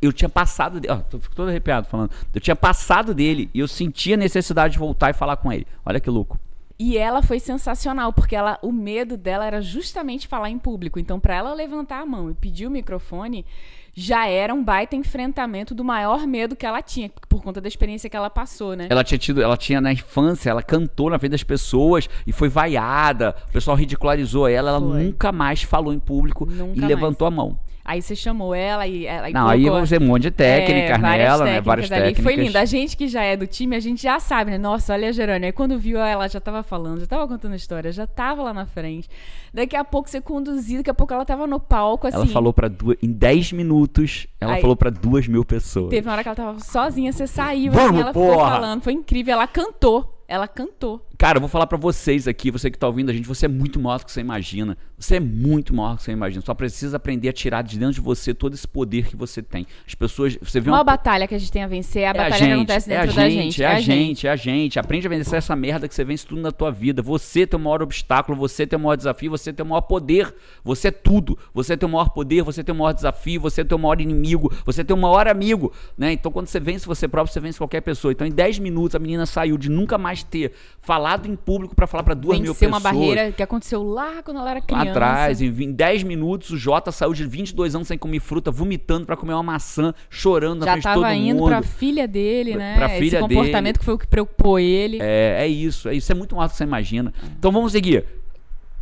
[0.00, 1.02] eu tinha passado dele.
[1.10, 2.10] Tô fico todo arrepiado falando.
[2.32, 5.66] Eu tinha passado dele e eu sentia a necessidade de voltar e falar com ele.
[5.84, 6.38] Olha que louco.
[6.78, 10.98] E ela foi sensacional, porque ela, o medo dela era justamente falar em público.
[10.98, 13.46] Então, para ela levantar a mão e pedir o microfone,
[13.94, 18.10] já era um baita enfrentamento do maior medo que ela tinha, por conta da experiência
[18.10, 18.88] que ela passou, né?
[18.90, 22.48] Ela tinha tido, ela tinha na infância, ela cantou na frente das pessoas e foi
[22.48, 23.36] vaiada.
[23.48, 25.04] O pessoal ridicularizou ela, ela Foi.
[25.04, 26.88] nunca mais falou em público Nunca e mais.
[26.88, 27.56] levantou a mão.
[27.86, 30.98] Aí você chamou ela e ela Não, aí colocou- você um monte de técnicas É,
[30.98, 31.60] várias nela, né?
[31.60, 32.00] Várias ali.
[32.00, 32.24] técnicas.
[32.24, 32.56] Foi lindo.
[32.56, 34.56] A gente que já é do time, a gente já sabe, né?
[34.56, 35.48] Nossa, olha a Gerânia.
[35.48, 38.54] Aí quando viu ela, já tava falando, já tava contando a história, já tava lá
[38.54, 39.06] na frente.
[39.52, 42.16] Daqui a pouco você conduziu, daqui a pouco ela tava no palco, assim.
[42.16, 42.96] Ela falou para duas.
[43.02, 45.90] Em 10 minutos, Ela Aí- falou pra duas mil pessoas.
[45.90, 48.50] Teve uma hora que ela tava sozinha, você saiu, Vamos, assim, ela ficou porra!
[48.50, 48.82] falando.
[48.82, 50.22] Foi incrível, ela cantou.
[50.26, 51.06] Ela cantou.
[51.24, 53.48] Cara, eu vou falar pra vocês aqui, você que tá ouvindo a gente, você é
[53.48, 54.76] muito maior do que você imagina.
[54.98, 56.44] Você é muito maior do que você imagina.
[56.44, 59.66] Só precisa aprender a tirar de dentro de você todo esse poder que você tem.
[59.86, 62.10] As pessoas, você vê Uma uma batalha que a gente tem a vencer é a
[62.10, 63.62] É batalha a que gente, acontece é a dentro da gente, gente.
[63.62, 64.78] é a gente, é a gente.
[64.78, 67.00] Aprende a vencer essa merda que você vence tudo na tua vida.
[67.00, 70.34] Você tem o maior obstáculo, você tem o maior desafio, você tem o maior poder.
[70.62, 71.38] Você é tudo.
[71.54, 74.52] Você tem o maior poder, você tem o maior desafio, você tem o maior inimigo,
[74.66, 76.12] você tem o maior amigo, né?
[76.12, 78.12] Então quando você vence você próprio, você vence qualquer pessoa.
[78.12, 81.86] Então em 10 minutos a menina saiu de nunca mais ter falado em público pra
[81.86, 82.82] falar pra duas mil Vencer pessoas.
[82.84, 84.90] uma barreira que aconteceu lá quando ela era Lá criança.
[84.90, 89.06] atrás, em vin- 10 minutos, o Jota saiu de 22 anos sem comer fruta, vomitando
[89.06, 91.48] pra comer uma maçã, chorando na Já frente de todo tava indo mundo.
[91.48, 92.74] pra filha dele, né?
[92.76, 93.78] pra Esse filha comportamento dele.
[93.78, 94.98] que foi o que preocupou ele.
[95.00, 96.10] É, é isso, é isso.
[96.10, 97.12] É muito mais do que você imagina.
[97.38, 98.04] Então vamos seguir.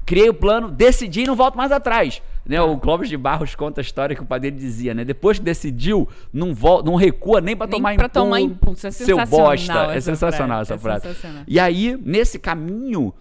[0.05, 2.21] Criei o plano, decidi e não volto mais atrás.
[2.45, 5.05] Né, o Clóvis de Barros conta a história que o pai dele dizia, né?
[5.05, 8.11] Depois que decidiu, não, volta, não recua nem pra Nem tomar impulso.
[8.11, 8.87] tomar impulso.
[8.87, 9.95] É seu bosta.
[9.95, 11.07] É sensacional frase, essa é frase.
[11.07, 11.45] sensacional.
[11.47, 13.15] E aí, nesse caminho,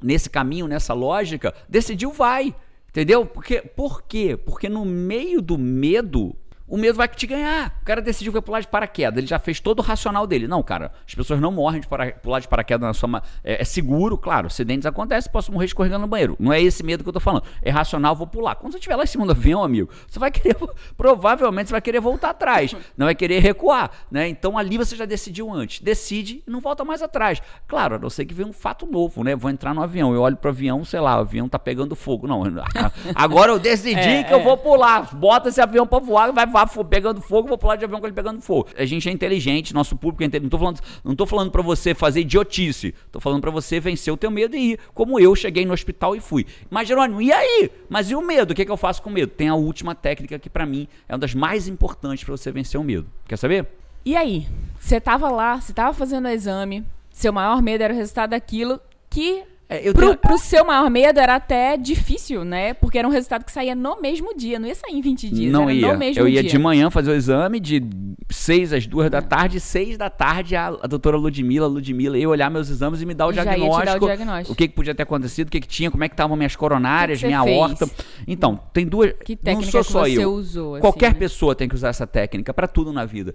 [0.00, 2.54] nesse caminho, nessa lógica, decidiu vai.
[2.90, 3.26] Entendeu?
[3.26, 4.36] Porque, por quê?
[4.36, 6.36] Porque no meio do medo,
[6.66, 7.76] o medo vai te ganhar.
[7.82, 9.18] O cara decidiu que vai pular de paraquedas.
[9.18, 10.48] Ele já fez todo o racional dele.
[10.48, 13.22] Não, cara, as pessoas não morrem de para- pular de paraquedas na sua.
[13.42, 14.46] É, é seguro, claro.
[14.46, 16.36] Acidentes acontecem, posso morrer escorregando no banheiro.
[16.40, 17.44] Não é esse medo que eu tô falando.
[17.62, 18.54] É racional, vou pular.
[18.54, 20.56] Quando você estiver lá em cima do avião, amigo, você vai querer.
[20.96, 22.74] Provavelmente você vai querer voltar atrás.
[22.96, 23.90] Não vai querer recuar.
[24.10, 24.28] Né?
[24.28, 25.80] Então ali você já decidiu antes.
[25.80, 27.40] Decide e não volta mais atrás.
[27.68, 29.36] Claro, a não ser que venha um fato novo, né?
[29.36, 30.14] Vou entrar no avião.
[30.14, 32.26] Eu olho pro avião, sei lá, o avião tá pegando fogo.
[32.26, 32.42] Não,
[33.14, 34.42] agora eu decidi É, que eu é.
[34.42, 35.14] vou pular.
[35.14, 38.14] Bota esse avião pra voar, vai fo- pegando fogo, vou pular de avião com ele
[38.14, 38.68] pegando fogo.
[38.76, 40.44] A gente é inteligente, nosso público é inteligente.
[40.44, 42.94] Não tô falando, não tô falando pra você fazer idiotice.
[43.12, 44.78] Tô falando pra você vencer o teu medo e ir.
[44.94, 46.46] Como eu cheguei no hospital e fui.
[46.70, 47.70] Mas, Jerônimo, e aí?
[47.88, 48.52] Mas e o medo?
[48.52, 49.30] O que, que eu faço com o medo?
[49.32, 52.80] Tem a última técnica que pra mim é uma das mais importantes pra você vencer
[52.80, 53.06] o medo.
[53.26, 53.66] Quer saber?
[54.04, 54.46] E aí?
[54.78, 58.78] Você tava lá, você tava fazendo o exame, seu maior medo era o resultado daquilo
[59.08, 59.42] que.
[59.68, 62.74] É, eu pro, tenho- pro seu maior medo era até difícil, né?
[62.74, 65.50] Porque era um resultado que saía no mesmo dia, não ia sair em 20 dias,
[65.52, 65.92] não ia.
[65.92, 66.50] no mesmo eu ia dia.
[66.50, 67.82] de manhã fazer o exame de
[68.30, 72.50] 6 às 2 da tarde, 6 da tarde a, a doutora Ludmila, Ludmila, ia olhar
[72.50, 74.04] meus exames e me dar o te dar o diagnóstico.
[74.04, 74.52] diagnóstico.
[74.52, 76.54] O que, que podia ter acontecido, o que, que tinha, como é que estavam minhas
[76.54, 77.56] coronárias, que que minha fez?
[77.58, 77.90] horta.
[78.28, 79.12] Então, tem duas.
[79.24, 80.32] Que não técnica sou que só você eu.
[80.32, 81.18] usou, assim, Qualquer né?
[81.18, 83.34] pessoa tem que usar essa técnica pra tudo na vida.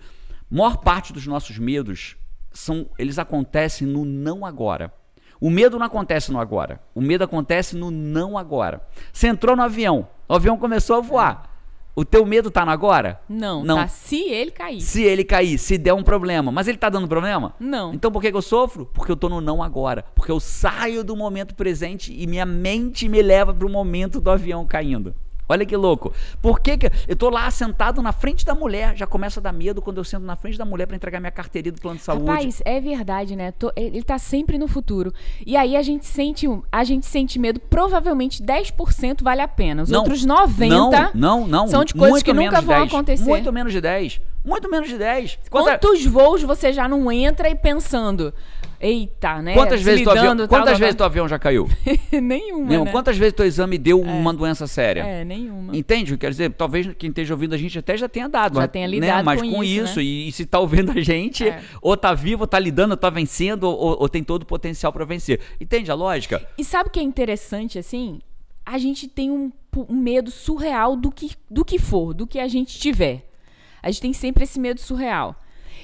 [0.49, 2.15] Maior parte dos nossos medos
[2.51, 4.93] são, eles acontecem no não agora.
[5.41, 6.81] O medo não acontece no agora.
[6.93, 8.81] O medo acontece no não agora.
[9.13, 11.49] Você entrou no avião, o avião começou a voar.
[11.95, 13.19] O teu medo tá no agora?
[13.27, 13.75] Não, Não.
[13.77, 13.87] tá?
[13.87, 14.79] Se ele cair.
[14.79, 16.49] Se ele cair, se der um problema.
[16.51, 17.53] Mas ele tá dando problema?
[17.59, 17.93] Não.
[17.93, 18.85] Então por que, que eu sofro?
[18.93, 20.05] Porque eu tô no não agora.
[20.15, 24.65] Porque eu saio do momento presente e minha mente me leva pro momento do avião
[24.65, 25.13] caindo.
[25.49, 26.13] Olha que louco.
[26.41, 28.95] Por que, que eu tô lá sentado na frente da mulher?
[28.95, 31.31] Já começa a dar medo quando eu sento na frente da mulher pra entregar minha
[31.31, 32.25] carteirinha do plano de saúde.
[32.29, 33.51] Rapaz, é verdade, né?
[33.51, 35.11] Tô- ele tá sempre no futuro.
[35.45, 39.81] E aí a gente sente, a gente sente medo, provavelmente 10% vale a pena.
[39.83, 41.67] Os outros 90 não, não, não.
[41.67, 42.87] são de coisas que nunca vão 10.
[42.93, 43.23] acontecer.
[43.23, 44.21] Muito menos de 10.
[44.45, 45.37] Muito menos de 10.
[45.49, 48.33] Quanta- Quantos voos você já não entra e pensando,
[48.79, 49.53] eita, né?
[49.53, 51.05] Quantas vezes, teu avião, quantas tal, vezes tal.
[51.05, 51.67] avião já caiu?
[52.11, 52.85] nenhuma, Nenhum.
[52.85, 52.91] né?
[52.91, 55.01] Quantas vezes teu exame deu uma doença séria?
[55.01, 55.75] É, nenhuma.
[55.75, 56.13] Entende?
[56.13, 58.55] o que Quer dizer, talvez quem esteja ouvindo a gente até já tenha dado.
[58.55, 58.91] Já mas, tenha né?
[58.93, 60.03] lidado Mas com com isso, isso, né?
[60.03, 61.61] e, e se tá ouvindo a gente, É.
[61.81, 64.93] ou tá vivo, ou tá lidando, ou tá vencendo, ou, ou tem todo o potencial
[64.93, 65.39] para vencer.
[65.59, 66.47] Entende a lógica?
[66.57, 68.19] E sabe o que é interessante, assim?
[68.65, 69.51] A gente tem um,
[69.89, 73.27] um medo surreal do que, do que for, do que a gente tiver.
[73.81, 75.35] A gente tem sempre esse medo surreal.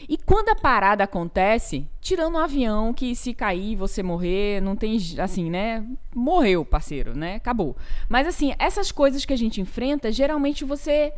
[0.07, 4.97] E quando a parada acontece, tirando um avião que se cair você morrer, não tem,
[5.19, 5.83] assim, né?
[6.13, 7.35] Morreu, parceiro, né?
[7.35, 7.75] Acabou.
[8.07, 11.11] Mas assim, essas coisas que a gente enfrenta, geralmente você,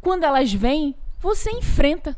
[0.00, 2.16] quando elas vêm, você enfrenta.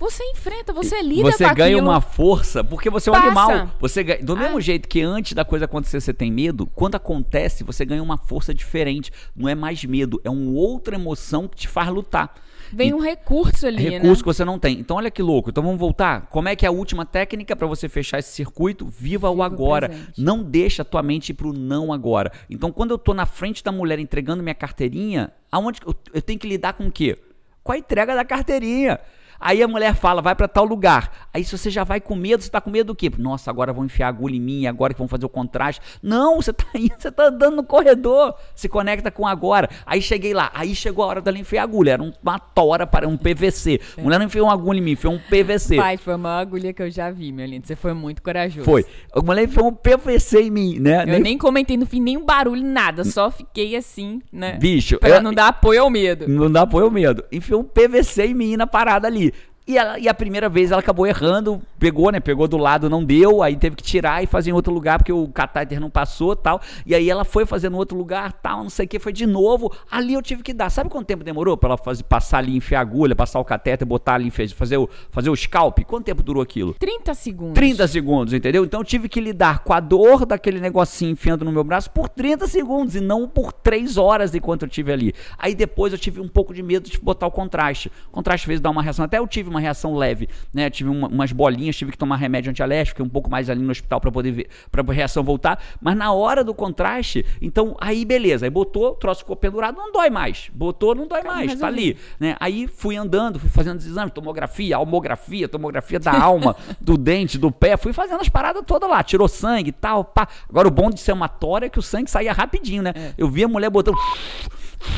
[0.00, 1.90] Você enfrenta, você lida você com ganha aquilo.
[1.90, 3.26] uma força, porque você é um Passa.
[3.52, 3.70] animal.
[3.80, 4.60] Você ganha- do mesmo Ah.
[4.60, 8.54] jeito que antes da coisa acontecer você tem medo, quando acontece você ganha uma força
[8.54, 9.10] diferente.
[9.34, 12.32] Não é mais medo, é uma outra emoção que te faz lutar.
[12.72, 14.16] Vem E- um recurso ali, recurso né?
[14.18, 14.78] que você não tem.
[14.78, 15.50] Então olha que louco.
[15.50, 16.26] Então vamos voltar.
[16.30, 18.86] Como é que é a última técnica para você fechar esse circuito?
[18.86, 19.90] Viva, o Viva o agora.
[20.16, 22.30] Não deixa a tua mente ir pro não agora.
[22.48, 26.38] Então quando eu tô na frente da mulher entregando minha carteirinha, aonde eu, eu tenho
[26.38, 27.16] que lidar com o quê?
[27.62, 28.98] Com a entrega da carteirinha.
[29.40, 31.28] Aí a mulher fala, vai para tal lugar.
[31.32, 33.10] Aí se você já vai com medo, você tá com medo do quê?
[33.18, 35.80] Nossa, agora vão enfiar agulha em mim, agora que vão fazer o contraste.
[36.02, 38.34] Não, você tá indo, você tá andando no corredor.
[38.54, 39.68] Se conecta com agora.
[39.86, 41.92] Aí cheguei lá, aí chegou a hora dela enfiar agulha.
[41.92, 43.80] Era uma tora para um PVC.
[43.96, 45.76] A mulher não enfiou uma agulha em mim, enfiou um PVC.
[45.76, 47.66] Pai, foi a maior agulha que eu já vi, meu lindo.
[47.66, 48.64] Você foi muito corajoso.
[48.64, 48.84] Foi.
[49.14, 51.04] A mulher enfiou um PVC em mim, né?
[51.06, 53.04] Eu nem, comentei no fim nenhum barulho, nada.
[53.04, 54.54] Só fiquei assim, né?
[54.54, 56.26] Bicho, Pra eu- não dar apoio ao medo.
[56.28, 57.24] Não dá apoio ao medo.
[57.30, 59.27] Enfiou um PVC em mim na parada ali.
[59.68, 62.20] E, ela- e a primeira vez ela acabou errando, pegou, né?
[62.20, 65.12] Pegou do lado, não deu, aí teve que tirar e fazer em outro lugar, porque
[65.12, 66.58] o catéter não passou tal.
[66.86, 69.26] E aí ela foi fazer no outro lugar, tal, não sei o que, foi de
[69.26, 69.70] novo.
[69.90, 70.70] Ali eu tive que dar.
[70.70, 73.86] Sabe quanto tempo demorou pra ela fazer, passar ali, enfiar a agulha, passar o catéter,
[73.86, 75.80] botar ali, fazer o, fazer o scalp?
[75.80, 76.72] Quanto tempo durou aquilo?
[76.72, 77.54] 30 segundos.
[77.54, 78.64] 30 segundos, entendeu?
[78.64, 82.08] Então eu tive que lidar com a dor daquele negocinho enfiando no meu braço por
[82.08, 85.14] 30 segundos e não por 3 horas enquanto eu tive ali.
[85.38, 87.92] Aí depois eu tive um pouco de medo de botar o contraste.
[88.08, 90.68] O contraste fez dar uma reação, até eu tive uma reação leve, né?
[90.70, 93.70] Tive uma- umas bolinhas, tive que tomar remédio antialérgico, fiquei um pouco mais ali no
[93.70, 98.04] hospital para poder ver, para a reação voltar, mas na hora do contraste, então aí
[98.04, 100.50] beleza, aí botou, o troço ficou pendurado, não dói mais.
[100.52, 102.36] Botou, não dói mais, tá ali, né?
[102.40, 107.50] Aí fui andando, fui fazendo os exames, tomografia, almografia, tomografia da alma, do dente, do
[107.50, 110.28] pé, fui fazendo as paradas todas lá, tirou sangue e tal, pá.
[110.48, 112.92] Agora o bom de ser uma tora é que o sangue saía rapidinho, né?
[112.94, 113.12] É.
[113.18, 113.96] Eu vi a mulher botando,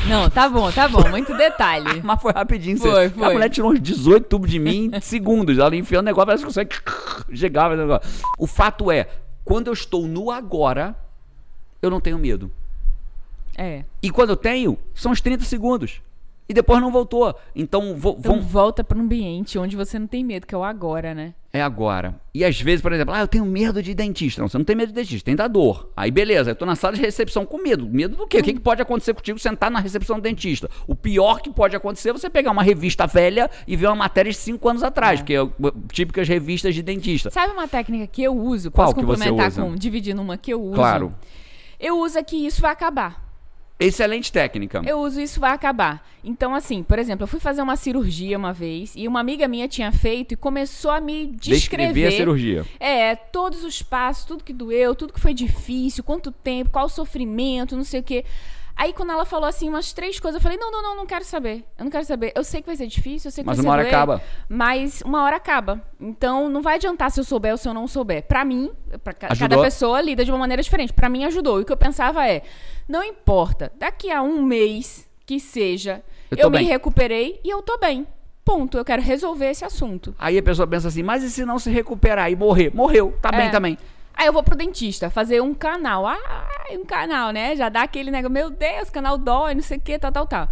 [0.07, 1.07] Não, tá bom, tá bom.
[1.09, 2.01] Muito detalhe.
[2.03, 2.77] mas foi rapidinho.
[2.77, 3.33] Foi, A foi.
[3.33, 6.47] mulher tirou uns 18 tubos de mim em segundos, ela enfiou o negócio, parece que
[7.75, 8.25] no negócio.
[8.37, 9.07] O fato é,
[9.43, 10.95] quando eu estou no agora,
[11.81, 12.51] eu não tenho medo.
[13.57, 13.83] É.
[14.01, 16.01] E quando eu tenho, são os 30 segundos.
[16.51, 17.33] E depois não voltou.
[17.55, 20.57] Então, vo- Então vão, volta para um ambiente onde você não tem medo, que é
[20.57, 21.33] o agora, né?
[21.53, 22.13] É agora.
[22.33, 24.41] E às vezes, por exemplo, ah, eu tenho medo de dentista.
[24.41, 25.89] Não, você não tem medo de dentista, tem da dor.
[25.95, 27.87] Aí beleza, eu tô na sala de recepção com medo.
[27.87, 28.39] Medo do quê?
[28.39, 30.69] O que, que pode acontecer contigo sentar na recepção do dentista?
[30.85, 34.29] O pior que pode acontecer é você pegar uma revista velha e ver uma matéria
[34.29, 35.51] de 5 anos atrás, é uh,
[35.91, 37.29] típicas revistas de dentista.
[37.29, 38.71] Sabe uma técnica que eu uso?
[38.71, 39.61] Qual Posso que você complementar usa?
[39.61, 40.75] com dividindo uma que eu uso?
[40.75, 41.13] Claro.
[41.79, 43.30] Eu uso aqui isso vai acabar.
[43.85, 44.81] Excelente técnica.
[44.85, 46.07] Eu uso isso vai acabar.
[46.23, 49.67] Então, assim, por exemplo, eu fui fazer uma cirurgia uma vez e uma amiga minha
[49.67, 51.55] tinha feito e começou a me descrever.
[51.57, 52.65] Descrever a cirurgia.
[52.79, 56.89] É, todos os passos, tudo que doeu, tudo que foi difícil, quanto tempo, qual o
[56.89, 58.23] sofrimento, não sei o quê.
[58.81, 61.23] Aí, quando ela falou assim umas três coisas, eu falei: não, não, não, não quero
[61.23, 61.63] saber.
[61.77, 62.31] Eu não quero saber.
[62.35, 63.95] Eu sei que vai ser difícil, eu sei que Mas vai uma ser hora doer,
[63.95, 64.21] acaba.
[64.49, 65.81] Mas uma hora acaba.
[65.99, 68.23] Então, não vai adiantar se eu souber ou se eu não souber.
[68.23, 68.71] Pra mim,
[69.03, 70.91] pra ca- cada pessoa lida de uma maneira diferente.
[70.93, 71.59] Pra mim, ajudou.
[71.59, 72.41] E o que eu pensava é:
[72.87, 76.67] não importa, daqui a um mês que seja, Eu eu, me bem.
[76.67, 78.07] recuperei e eu tô bem.
[78.43, 78.77] Ponto.
[78.79, 80.15] Eu quero resolver esse assunto.
[80.17, 82.73] Aí a pessoa pensa assim, mas e se não se recuperar e morrer?
[82.75, 83.49] Morreu, tá bem É.
[83.51, 83.77] também.
[84.21, 86.05] Aí eu vou pro dentista fazer um canal.
[86.05, 87.55] Ah, um canal, né?
[87.55, 90.47] Já dá aquele negócio, meu Deus, canal dói, não sei o que, tal, tal, tal.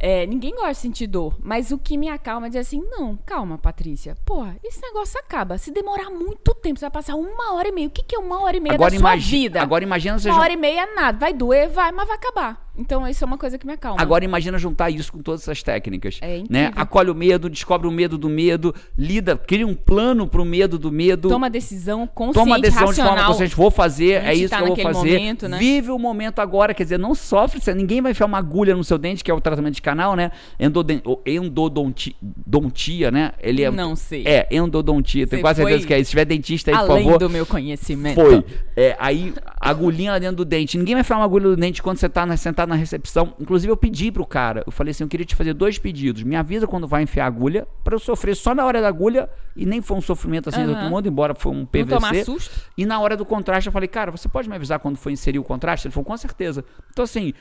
[0.00, 3.14] É, ninguém gosta de sentir dor, mas o que me acalma é dizer assim: não,
[3.26, 4.16] calma, Patrícia.
[4.24, 5.58] Porra, esse negócio acaba.
[5.58, 7.88] Se demorar muito tempo, você vai passar uma hora e meia.
[7.88, 9.60] O que, que é uma hora e meia Agora, da sua vida?
[9.60, 11.18] agora imagina você Uma jun- hora e meia é nada.
[11.18, 12.63] Vai doer, vai, mas vai acabar.
[12.76, 14.00] Então, isso é uma coisa que me acalma.
[14.00, 16.18] Agora imagina juntar isso com todas essas técnicas.
[16.20, 16.72] É né?
[16.74, 20.90] Acolhe o medo, descobre o medo do medo, lida, cria um plano pro medo do
[20.90, 21.28] medo.
[21.28, 23.14] Toma decisão consciente, Toma a decisão de racional.
[23.14, 25.18] forma consciente, vou fazer, A é isso tá que eu vou fazer.
[25.18, 25.58] momento, né?
[25.58, 28.98] Vive o momento agora, quer dizer, não sofre, ninguém vai enfiar uma agulha no seu
[28.98, 30.32] dente, que é o tratamento de canal, né?
[30.58, 33.32] Endoden- o endodontia, né?
[33.40, 34.24] Ele é Não sei.
[34.26, 36.06] É, endodontia, tenho quase certeza que é isso.
[36.06, 37.18] Se tiver dentista aí, por Além favor.
[37.18, 38.20] do meu conhecimento.
[38.20, 38.44] Foi.
[38.76, 40.76] É, aí, agulhinha lá dentro do dente.
[40.76, 43.34] Ninguém vai enfiar uma agulha no dente quando você tá na- sentado na recepção.
[43.38, 44.62] Inclusive, eu pedi pro cara.
[44.66, 46.22] Eu falei assim: eu queria te fazer dois pedidos.
[46.22, 49.28] Me avisa quando vai enfiar a agulha, pra eu sofrer só na hora da agulha.
[49.54, 50.74] E nem foi um sofrimento assim do Aham.
[50.80, 51.94] outro mundo, embora foi um Não PVC.
[51.94, 52.50] tomar susto.
[52.76, 55.38] E na hora do contraste, eu falei, cara, você pode me avisar quando for inserir
[55.38, 55.86] o contraste?
[55.86, 56.64] Ele falou, com certeza.
[56.90, 57.32] Então, assim,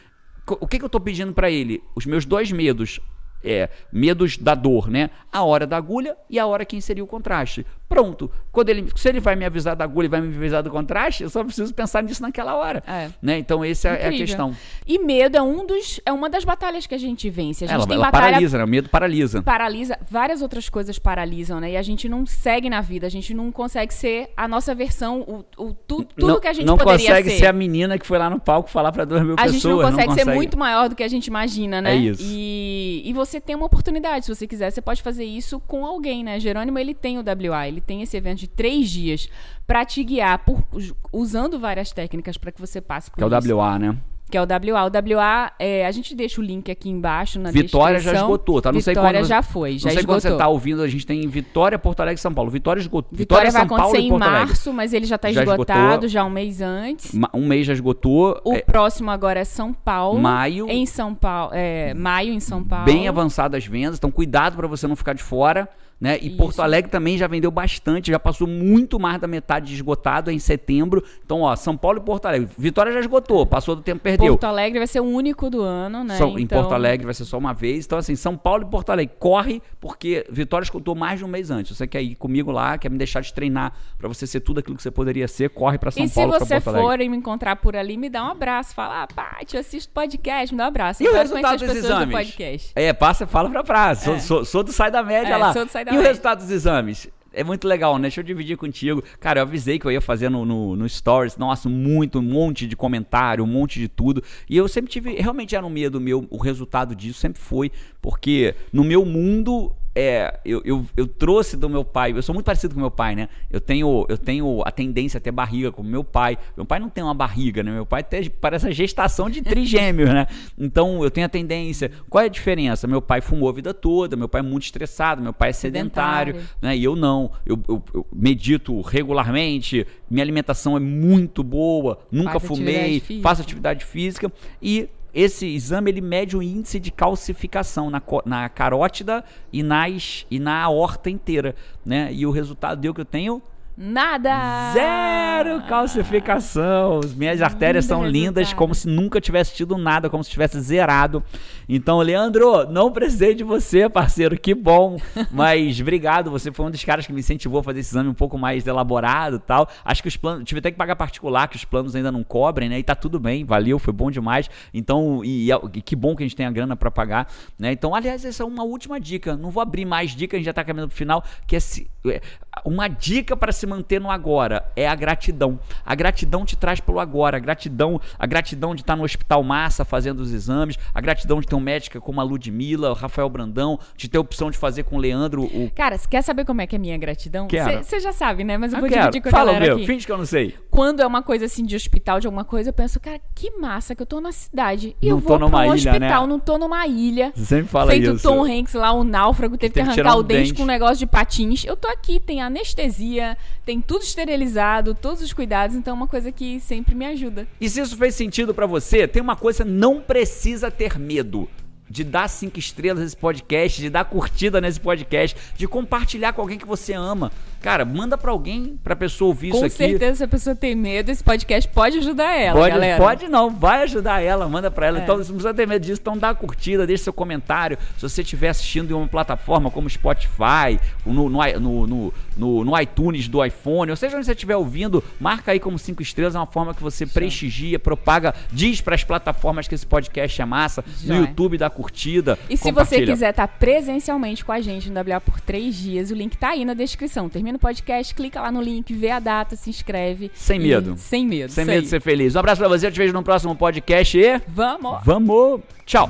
[0.47, 1.81] o que, que eu tô pedindo pra ele?
[1.95, 2.99] Os meus dois medos.
[3.43, 5.09] É, medos da dor, né?
[5.31, 7.65] A hora da agulha e a hora que inseriu o contraste.
[7.89, 8.31] Pronto.
[8.51, 11.23] Quando ele, se ele vai me avisar da agulha e vai me avisar do contraste,
[11.23, 12.81] eu só preciso pensar nisso naquela hora.
[12.87, 13.09] É.
[13.21, 13.37] Né?
[13.37, 14.17] Então, essa é a Incrível.
[14.25, 14.55] questão.
[14.87, 17.65] E medo é um dos é uma das batalhas que a gente vence.
[17.65, 18.63] A gente Ela, tem ela batalha paralisa, né?
[18.63, 19.41] O medo paralisa.
[19.43, 21.71] paralisa, várias outras coisas paralisam, né?
[21.71, 25.21] E a gente não segue na vida, a gente não consegue ser a nossa versão,
[25.21, 27.37] o, o tu- tudo não, que a gente não poderia consegue ser.
[27.39, 27.45] ser.
[27.47, 29.53] a menina que foi lá no palco falar pra duas mil a pessoas.
[29.53, 30.35] gente não consegue, ser consegue.
[30.35, 31.93] muito maior do que a gente imagina, né?
[31.93, 32.23] É isso.
[32.25, 36.23] E, e você tem uma oportunidade, se você quiser, você pode fazer isso com alguém,
[36.23, 36.39] né?
[36.39, 39.29] Jerônimo, ele tem o WA, ele tem esse evento de três dias
[39.65, 40.63] pra te guiar, por,
[41.11, 43.55] usando várias técnicas pra que você passe por Que é o isso.
[43.55, 43.97] WA, né?
[44.33, 44.83] Que é o WA.
[44.85, 48.25] O WA, é, a gente deixa o link aqui embaixo na Vitória já descrição.
[48.25, 48.71] esgotou, tá?
[48.71, 50.05] Não sei Vitória quando- já foi, já não sei esgotou.
[50.07, 52.49] quando você tá ouvindo, a gente tem Vitória, Porto Alegre e São Paulo.
[52.49, 53.15] Vitória esgotou.
[53.15, 56.09] Vitória, vai São Paulo acontecer e em março, mas ele já tá Já esgotado esgotou.
[56.09, 57.11] já um mês antes.
[57.31, 58.41] Um mês já esgotou.
[58.43, 60.19] O é, próximo agora é São Paulo.
[60.19, 60.67] Maio.
[60.67, 61.51] Em São Paulo.
[61.53, 62.85] É, maio em São Paulo.
[62.85, 65.69] bem avançadas as vendas, então cuidado para você não ficar de fora.
[66.03, 66.17] Né?
[66.21, 66.37] E Isso.
[66.37, 70.37] Porto Alegre também já vendeu bastante, já passou muito mais da metade de esgotado em
[70.39, 71.01] setembro.
[71.25, 72.49] Então, ó, São Paulo e Porto Alegre.
[72.57, 74.33] Vitória já esgotou, passou do tempo, perdeu.
[74.33, 76.17] Porto Alegre vai ser o único do ano, né?
[76.17, 77.85] São- Em Então, Porto Alegre vai ser só uma vez.
[77.85, 81.49] Então, assim, São Paulo e Porto Alegre, corre, porque Vitória escutou mais de um mês
[81.49, 81.77] antes.
[81.77, 84.75] Você quer ir comigo lá, quer me deixar de treinar pra você ser tudo aquilo
[84.75, 86.85] que você poderia ser, corre pra São E se Paulo, você Porto Alegre.
[86.87, 88.73] for e me encontrar por ali, me dá um abraço.
[88.75, 91.01] Fala, ah, Paty, assisto podcast, me dá um abraço.
[91.03, 92.15] E o resultado dos pessoas do exames?
[92.17, 92.71] podcast.
[92.75, 94.03] É, passa, fala pra praça.
[94.05, 94.19] Sou, É.
[94.19, 95.53] sou- sou do Sai da Média É, lá.
[95.53, 97.07] sou do Sai da e o resultado dos exames?
[97.33, 98.03] É muito legal, né?
[98.03, 99.03] Deixa eu dividir contigo.
[99.19, 101.35] Cara, eu avisei que eu ia fazer no, no, no Stories.
[101.35, 104.23] Nossa, muito, um monte de comentário, um monte de tudo.
[104.47, 108.53] E eu sempre tive, realmente era um medo meu, o resultado disso sempre foi, porque
[108.71, 112.73] no meu mundo, é, eu, eu, eu trouxe do meu pai, eu sou muito parecido
[112.73, 113.29] com meu pai, né?
[113.51, 116.37] Eu tenho, eu tenho a tendência a ter barriga como meu pai.
[116.57, 117.71] Meu pai não tem uma barriga, né?
[117.71, 120.25] Meu pai tem, parece a gestação de trigêmeos, né?
[120.57, 121.91] Então eu tenho a tendência.
[122.09, 122.87] Qual é a diferença?
[122.87, 126.33] Meu pai fumou a vida toda, meu pai é muito estressado, meu pai é sedentário,
[126.33, 126.57] Sedentário.
[126.61, 126.75] né?
[126.75, 127.31] E eu não.
[127.45, 133.41] Eu, eu- eu medito regularmente, minha alimentação é muito boa, nunca Faz fumei, atividade faço
[133.41, 134.31] atividade física
[134.61, 140.39] e esse exame ele mede o índice de calcificação na, na carótida e, nas, e
[140.39, 141.55] na aorta inteira,
[141.85, 142.11] né?
[142.11, 143.41] E o resultado deu que eu tenho
[143.75, 144.71] Nada!
[144.73, 146.99] Zero calcificação.
[147.03, 148.57] As minhas artérias Lindo são lindas, resultado.
[148.57, 151.23] como se nunca tivesse tido nada, como se tivesse zerado.
[151.67, 154.97] Então, Leandro, não precisei de você, parceiro, que bom.
[155.31, 158.13] Mas obrigado, você foi um dos caras que me incentivou a fazer esse exame um
[158.13, 159.67] pouco mais elaborado e tal.
[159.83, 162.69] Acho que os planos, tive até que pagar particular, que os planos ainda não cobrem,
[162.69, 162.77] né?
[162.77, 164.49] E tá tudo bem, valeu, foi bom demais.
[164.73, 167.71] Então, e, e que bom que a gente tem a grana pra pagar, né?
[167.71, 169.35] Então, aliás, essa é uma última dica.
[169.35, 171.89] Não vou abrir mais dicas, a gente já tá caminhando pro final, que é se-
[172.05, 172.21] é,
[172.65, 175.59] uma dica para se manter no agora é a gratidão.
[175.85, 179.83] A gratidão te traz pelo agora, a gratidão, a gratidão de estar no hospital massa
[179.83, 183.79] fazendo os exames, a gratidão de ter um médica como a Ludmilla, o Rafael Brandão,
[183.95, 186.61] de ter a opção de fazer com o Leandro o Cara, você quer saber como
[186.61, 187.47] é que é a minha gratidão?
[187.81, 188.57] Você já sabe, né?
[188.57, 189.01] Mas eu Ah, vou quero.
[189.01, 189.85] dividir com a Fala, galera meu, aqui.
[189.87, 190.55] finge que eu não sei.
[190.69, 193.95] Quando é uma coisa assim de hospital, de alguma coisa, eu penso, cara, que massa
[193.95, 194.95] que eu tô na cidade.
[195.01, 196.27] E Não eu tô vou numa pra um ilha, hospital, né?
[196.27, 197.31] não tô numa ilha.
[197.35, 198.23] Você sempre fala Feito isso.
[198.27, 200.53] Tom Hanks lá, o náufrago, teve que, teve que arrancar um o dente, dente.
[200.55, 201.65] com um negócio de patins.
[201.65, 206.31] Eu tô aqui, tem anestesia, tem tudo esterilizado, todos os cuidados, então é uma coisa
[206.31, 207.47] que sempre me ajuda.
[207.59, 211.49] E se isso fez sentido pra você, tem uma coisa, não precisa ter medo
[211.89, 216.57] de dar cinco estrelas nesse podcast, de dar curtida nesse podcast, de compartilhar com alguém
[216.57, 217.31] que você ama.
[217.63, 219.75] Cara, manda pra alguém, pra pessoa ouvir Com isso aqui.
[219.77, 223.01] certeza, se a pessoa tem medo, esse podcast pode ajudar ela, Pode, galera.
[223.01, 224.99] pode não, vai ajudar ela, manda pra ela.
[224.99, 225.03] É.
[225.03, 226.01] Então, não precisa ter medo disso.
[226.01, 227.77] Então, dá a curtida, deixa seu comentário.
[227.97, 231.39] Se você estiver assistindo em uma plataforma como Spotify, no, no,
[231.87, 235.79] no, no, no- iTunes do iPhone, ou seja onde você estiver ouvindo, marca aí como
[235.79, 236.35] cinco estrelas.
[236.35, 240.83] É uma forma que você prestigia, propaga, diz pras plataformas que esse podcast é massa.
[241.03, 241.15] No.
[241.15, 242.37] YouTube, dá curtida.
[242.49, 246.13] E se você quiser estar presencialmente com a gente no WA por três dias, o
[246.13, 247.29] link tá aí na descrição.
[247.29, 250.31] Termina o podcast, clica lá no link, vê a data, se inscreve.
[250.33, 250.95] Sem E- medo.
[250.97, 251.51] Sem medo.
[251.51, 251.81] Sem medo aí.
[251.81, 252.35] de ser feliz.
[252.35, 254.41] Um abraço pra você, eu te vejo no próximo podcast e.
[254.47, 254.99] Vamos!
[255.03, 255.61] Vamos!
[255.85, 256.09] Tchau!